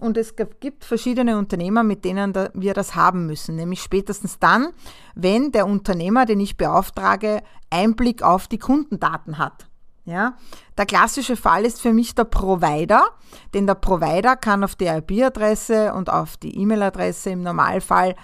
und 0.00 0.16
es 0.16 0.34
gibt 0.36 0.84
verschiedene 0.84 1.38
Unternehmer, 1.38 1.82
mit 1.82 2.04
denen 2.04 2.34
wir 2.54 2.74
das 2.74 2.94
haben 2.94 3.26
müssen, 3.26 3.56
nämlich 3.56 3.82
spätestens 3.82 4.38
dann, 4.38 4.68
wenn 5.14 5.52
der 5.52 5.66
Unternehmer, 5.66 6.26
den 6.26 6.40
ich 6.40 6.56
beauftrage, 6.56 7.42
Einblick 7.70 8.22
auf 8.22 8.48
die 8.48 8.58
Kundendaten 8.58 9.38
hat. 9.38 9.66
Ja, 10.06 10.34
der 10.76 10.86
klassische 10.86 11.36
Fall 11.36 11.64
ist 11.64 11.80
für 11.80 11.92
mich 11.92 12.14
der 12.14 12.24
Provider, 12.24 13.10
denn 13.54 13.66
der 13.66 13.74
Provider 13.74 14.34
kann 14.34 14.64
auf 14.64 14.74
die 14.74 14.86
IP-Adresse 14.86 15.92
und 15.92 16.10
auf 16.10 16.36
die 16.38 16.56
E-Mail-Adresse 16.58 17.30
im 17.30 17.42
Normalfall 17.42 18.16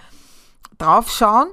draufschauen 0.78 1.48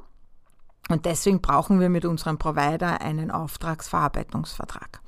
und 0.89 1.05
deswegen 1.05 1.41
brauchen 1.41 1.79
wir 1.79 1.89
mit 1.89 2.05
unserem 2.05 2.37
Provider 2.37 3.01
einen 3.01 3.31
Auftragsverarbeitungsvertrag. 3.31 5.02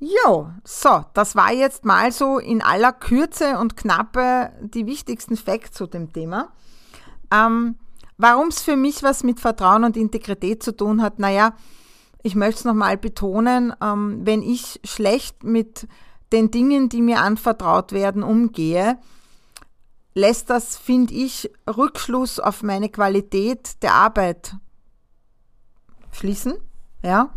Jo, 0.00 0.50
so, 0.64 1.04
das 1.14 1.34
war 1.34 1.52
jetzt 1.52 1.84
mal 1.84 2.12
so 2.12 2.38
in 2.38 2.62
aller 2.62 2.92
Kürze 2.92 3.58
und 3.58 3.76
Knappe 3.76 4.52
die 4.62 4.86
wichtigsten 4.86 5.36
Facts 5.36 5.72
zu 5.72 5.86
dem 5.86 6.12
Thema. 6.12 6.52
Ähm, 7.32 7.76
Warum 8.20 8.48
es 8.48 8.62
für 8.62 8.74
mich 8.74 9.04
was 9.04 9.22
mit 9.22 9.38
Vertrauen 9.38 9.84
und 9.84 9.96
Integrität 9.96 10.60
zu 10.60 10.76
tun 10.76 11.02
hat, 11.02 11.20
naja, 11.20 11.54
ich 12.24 12.34
möchte 12.34 12.58
es 12.58 12.64
nochmal 12.64 12.98
betonen, 12.98 13.72
ähm, 13.80 14.26
wenn 14.26 14.42
ich 14.42 14.80
schlecht 14.82 15.44
mit 15.44 15.86
den 16.32 16.50
Dingen, 16.50 16.88
die 16.88 17.00
mir 17.00 17.20
anvertraut 17.20 17.92
werden, 17.92 18.24
umgehe, 18.24 18.98
lässt 20.14 20.50
das, 20.50 20.76
finde 20.76 21.14
ich, 21.14 21.48
Rückschluss 21.68 22.40
auf 22.40 22.64
meine 22.64 22.88
Qualität 22.88 23.80
der 23.84 23.94
Arbeit 23.94 24.56
schließen. 26.10 26.54
Ja? 27.04 27.32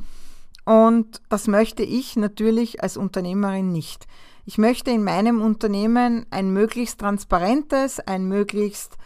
Und 0.65 1.21
das 1.29 1.47
möchte 1.47 1.83
ich 1.83 2.15
natürlich 2.15 2.83
als 2.83 2.97
Unternehmerin 2.97 3.71
nicht. 3.71 4.07
Ich 4.45 4.57
möchte 4.57 4.91
in 4.91 5.03
meinem 5.03 5.41
Unternehmen 5.41 6.25
ein 6.29 6.51
möglichst 6.51 6.99
transparentes, 6.99 7.99
ein 7.99 8.25
möglichst 8.25 8.97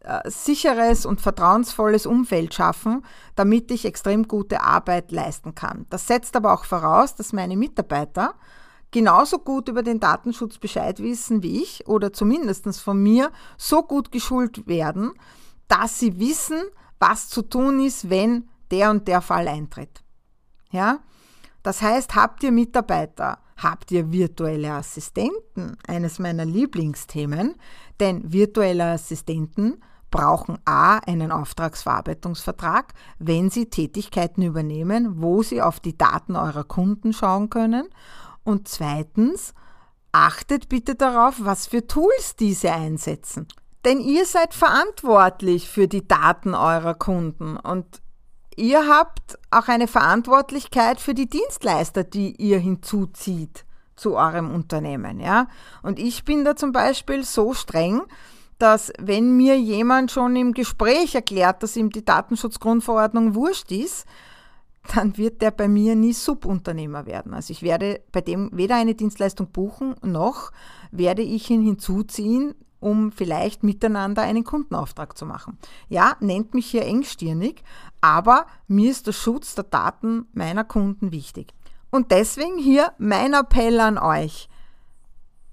äh, 0.00 0.30
sicheres 0.30 1.04
und 1.04 1.20
vertrauensvolles 1.20 2.06
Umfeld 2.06 2.54
schaffen, 2.54 3.04
damit 3.34 3.70
ich 3.70 3.84
extrem 3.84 4.28
gute 4.28 4.62
Arbeit 4.62 5.10
leisten 5.10 5.54
kann. 5.54 5.86
Das 5.90 6.06
setzt 6.06 6.36
aber 6.36 6.54
auch 6.54 6.64
voraus, 6.64 7.16
dass 7.16 7.32
meine 7.32 7.56
Mitarbeiter 7.56 8.34
genauso 8.92 9.38
gut 9.38 9.68
über 9.68 9.82
den 9.82 9.98
Datenschutz 9.98 10.58
Bescheid 10.58 11.02
wissen 11.02 11.42
wie 11.42 11.60
ich 11.60 11.88
oder 11.88 12.12
zumindest 12.12 12.80
von 12.80 13.02
mir 13.02 13.32
so 13.58 13.82
gut 13.82 14.12
geschult 14.12 14.66
werden, 14.68 15.12
dass 15.66 15.98
sie 15.98 16.20
wissen, 16.20 16.62
was 17.00 17.28
zu 17.28 17.42
tun 17.42 17.84
ist, 17.84 18.08
wenn 18.08 18.48
der 18.70 18.90
und 18.90 19.08
der 19.08 19.20
Fall 19.20 19.48
eintritt. 19.48 20.04
Ja? 20.70 21.00
Das 21.62 21.82
heißt, 21.82 22.14
habt 22.14 22.42
ihr 22.42 22.52
Mitarbeiter, 22.52 23.38
habt 23.56 23.90
ihr 23.90 24.12
virtuelle 24.12 24.72
Assistenten, 24.72 25.76
eines 25.86 26.18
meiner 26.18 26.44
Lieblingsthemen, 26.44 27.56
denn 27.98 28.32
virtuelle 28.32 28.84
Assistenten 28.92 29.82
brauchen 30.10 30.58
A 30.64 30.98
einen 30.98 31.32
Auftragsverarbeitungsvertrag, 31.32 32.94
wenn 33.18 33.50
sie 33.50 33.66
Tätigkeiten 33.66 34.42
übernehmen, 34.42 35.20
wo 35.20 35.42
sie 35.42 35.60
auf 35.60 35.80
die 35.80 35.98
Daten 35.98 36.36
eurer 36.36 36.64
Kunden 36.64 37.12
schauen 37.12 37.50
können. 37.50 37.88
Und 38.44 38.68
zweitens, 38.68 39.52
achtet 40.12 40.68
bitte 40.68 40.94
darauf, 40.94 41.34
was 41.40 41.66
für 41.66 41.86
Tools 41.86 42.36
diese 42.38 42.72
einsetzen. 42.72 43.48
Denn 43.84 44.00
ihr 44.00 44.24
seid 44.24 44.54
verantwortlich 44.54 45.68
für 45.68 45.88
die 45.88 46.06
Daten 46.06 46.54
eurer 46.54 46.94
Kunden 46.94 47.56
und 47.56 48.00
Ihr 48.56 48.88
habt 48.88 49.38
auch 49.50 49.68
eine 49.68 49.86
Verantwortlichkeit 49.86 50.98
für 50.98 51.12
die 51.14 51.28
Dienstleister, 51.28 52.04
die 52.04 52.34
ihr 52.36 52.58
hinzuzieht 52.58 53.64
zu 53.96 54.16
eurem 54.16 54.50
Unternehmen, 54.50 55.20
ja. 55.20 55.48
Und 55.82 55.98
ich 55.98 56.24
bin 56.24 56.44
da 56.44 56.56
zum 56.56 56.72
Beispiel 56.72 57.22
so 57.22 57.54
streng, 57.54 58.02
dass 58.58 58.92
wenn 58.98 59.36
mir 59.36 59.58
jemand 59.58 60.10
schon 60.10 60.36
im 60.36 60.52
Gespräch 60.52 61.14
erklärt, 61.14 61.62
dass 61.62 61.76
ihm 61.76 61.90
die 61.90 62.04
Datenschutzgrundverordnung 62.04 63.34
wurscht 63.34 63.70
ist, 63.70 64.06
dann 64.94 65.16
wird 65.16 65.42
der 65.42 65.50
bei 65.50 65.68
mir 65.68 65.96
nie 65.96 66.12
Subunternehmer 66.12 67.06
werden. 67.06 67.34
Also 67.34 67.52
ich 67.52 67.62
werde 67.62 68.00
bei 68.12 68.20
dem 68.20 68.50
weder 68.52 68.76
eine 68.76 68.94
Dienstleistung 68.94 69.48
buchen, 69.48 69.96
noch 70.02 70.52
werde 70.90 71.22
ich 71.22 71.50
ihn 71.50 71.62
hinzuziehen, 71.62 72.54
um 72.80 73.12
vielleicht 73.12 73.62
miteinander 73.62 74.22
einen 74.22 74.44
Kundenauftrag 74.44 75.16
zu 75.16 75.26
machen. 75.26 75.58
Ja, 75.88 76.16
nennt 76.20 76.54
mich 76.54 76.66
hier 76.66 76.84
engstirnig, 76.84 77.62
aber 78.00 78.46
mir 78.68 78.90
ist 78.90 79.06
der 79.06 79.12
Schutz 79.12 79.54
der 79.54 79.64
Daten 79.64 80.26
meiner 80.32 80.64
Kunden 80.64 81.12
wichtig. 81.12 81.54
Und 81.90 82.10
deswegen 82.10 82.58
hier 82.58 82.92
mein 82.98 83.32
Appell 83.34 83.80
an 83.80 83.98
euch. 83.98 84.48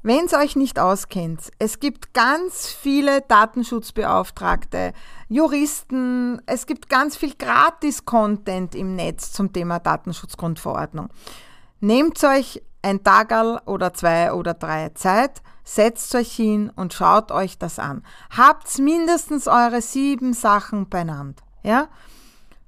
Wenn 0.06 0.26
es 0.26 0.34
euch 0.34 0.58
nicht 0.58 0.80
auskennt, 0.80 1.50
es 1.60 1.80
gibt 1.80 2.14
ganz 2.14 2.68
viele 2.68 3.22
Datenschutzbeauftragte, 3.22 4.92
Juristen, 5.30 6.42
es 6.46 6.66
gibt 6.66 6.90
ganz 6.90 7.16
viel 7.16 7.34
Gratis-Content 7.36 8.76
im 8.76 8.98
Netz 8.98 9.32
zum 9.32 9.54
Thema 9.54 9.80
Datenschutzgrundverordnung. 9.80 11.08
Nehmt 11.80 12.22
euch 12.26 12.62
ein 12.84 13.04
Tagal 13.04 13.62
oder 13.66 13.94
zwei 13.94 14.34
oder 14.34 14.54
drei 14.54 14.90
Zeit, 14.90 15.42
setzt 15.64 16.14
euch 16.16 16.32
hin 16.32 16.72
und 16.76 16.94
schaut 16.94 17.32
euch 17.32 17.58
das 17.58 17.80
an. 17.80 18.04
Habt 18.36 18.78
mindestens 18.78 19.48
eure 19.48 19.82
sieben 19.82 20.34
Sachen 20.34 20.90
beieinander. 20.90 21.42
Ja? 21.64 21.88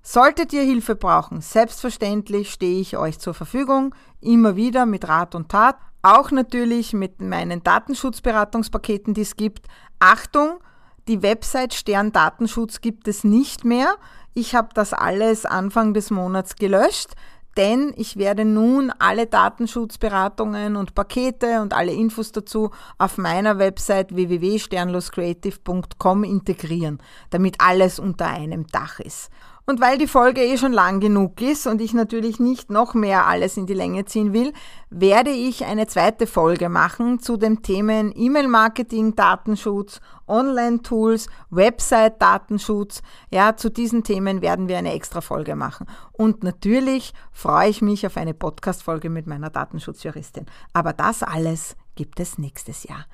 Solltet 0.02 0.54
ihr 0.54 0.62
Hilfe 0.62 0.96
brauchen, 0.96 1.42
selbstverständlich 1.42 2.52
stehe 2.52 2.80
ich 2.80 2.96
euch 2.98 3.20
zur 3.20 3.34
Verfügung, 3.34 3.94
immer 4.22 4.56
wieder 4.56 4.86
mit 4.86 5.08
Rat 5.08 5.36
und 5.36 5.50
Tat. 5.50 5.78
auch 6.02 6.30
natürlich 6.30 6.94
mit 6.94 7.20
meinen 7.20 7.64
Datenschutzberatungspaketen, 7.64 9.16
die 9.16 9.22
es 9.22 9.36
gibt. 9.36 9.66
Achtung, 9.98 10.60
die 11.08 11.24
Website 11.24 11.74
Stern 11.74 12.12
Datenschutz 12.12 12.80
gibt 12.80 13.08
es 13.08 13.24
nicht 13.24 13.66
mehr. 13.66 13.96
Ich 14.36 14.54
habe 14.54 14.70
das 14.76 14.94
alles 14.94 15.48
Anfang 15.48 15.96
des 15.96 16.12
Monats 16.12 16.58
gelöscht 16.58 17.16
denn 17.58 17.94
ich 17.96 18.18
werde 18.18 18.46
nun 18.46 18.92
alle 19.00 19.26
Datenschutzberatungen 19.28 20.76
und 20.76 20.96
Pakete 20.96 21.62
und 21.62 21.74
alle 21.74 21.94
Infos 21.94 22.32
dazu 22.32 22.72
auf 22.98 23.18
meiner 23.18 23.60
Website 23.60 24.16
www.sternloscreative.com 24.16 26.24
integrieren, 26.24 27.00
damit 27.30 27.58
alles 27.60 28.00
unter 28.00 28.28
einem 28.28 28.66
Dach 28.68 29.00
ist. 29.00 29.30
Und 29.68 29.82
weil 29.82 29.98
die 29.98 30.08
Folge 30.08 30.42
eh 30.42 30.58
schon 30.58 30.74
lang 30.74 31.00
genug 31.00 31.42
ist 31.42 31.66
und 31.66 31.82
ich 31.82 31.96
natürlich 31.96 32.40
nicht 32.40 32.70
noch 32.70 32.94
mehr 32.94 33.26
alles 33.26 33.58
in 33.58 33.66
die 33.66 33.74
Länge 33.74 34.06
ziehen 34.06 34.32
will, 34.32 34.54
werde 34.92 35.32
ich 35.32 35.66
eine 35.66 35.88
zweite 35.88 36.28
Folge 36.28 36.70
machen 36.70 37.18
zu 37.18 37.36
den 37.36 37.64
Themen 37.64 38.14
E-Mail-Marketing, 38.16 39.16
Datenschutz, 39.16 40.02
Online-Tools, 40.28 41.30
Website-Datenschutz. 41.50 43.02
Ja, 43.32 43.58
zu 43.58 43.70
diesen 43.70 44.04
Themen 44.04 44.44
werden 44.44 44.68
wir 44.68 44.78
eine 44.78 44.94
extra 44.94 45.22
Folge 45.22 45.56
machen. 45.56 45.88
Und 46.12 46.44
natürlich 46.44 47.14
freue 47.32 47.70
ich 47.70 47.82
mich 47.82 48.06
auf 48.06 48.18
eine 48.18 48.36
Podcast-Folge 48.36 49.10
mit 49.10 49.26
meiner 49.26 49.50
Datenschutzjuristin. 49.50 50.46
Aber 50.74 50.94
das 50.94 51.24
alles 51.24 51.76
gibt 51.96 52.20
es 52.20 52.38
nächstes 52.38 52.84
Jahr. 52.84 53.06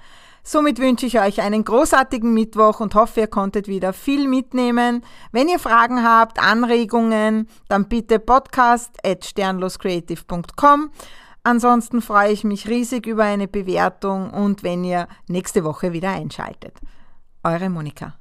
Somit 0.43 0.79
wünsche 0.79 1.05
ich 1.05 1.19
euch 1.19 1.41
einen 1.41 1.63
großartigen 1.63 2.33
Mittwoch 2.33 2.79
und 2.79 2.95
hoffe, 2.95 3.21
ihr 3.21 3.27
konntet 3.27 3.67
wieder 3.67 3.93
viel 3.93 4.27
mitnehmen. 4.27 5.03
Wenn 5.31 5.47
ihr 5.47 5.59
Fragen 5.59 6.03
habt, 6.03 6.39
Anregungen, 6.39 7.47
dann 7.69 7.87
bitte 7.87 8.19
podcast 8.19 8.97
at 9.05 9.23
sternloscreative.com. 9.23 10.91
Ansonsten 11.43 12.01
freue 12.01 12.31
ich 12.31 12.43
mich 12.43 12.67
riesig 12.67 13.07
über 13.07 13.23
eine 13.23 13.47
Bewertung 13.47 14.31
und 14.31 14.63
wenn 14.63 14.83
ihr 14.83 15.07
nächste 15.27 15.63
Woche 15.63 15.91
wieder 15.93 16.11
einschaltet. 16.11 16.79
Eure 17.43 17.69
Monika. 17.69 18.20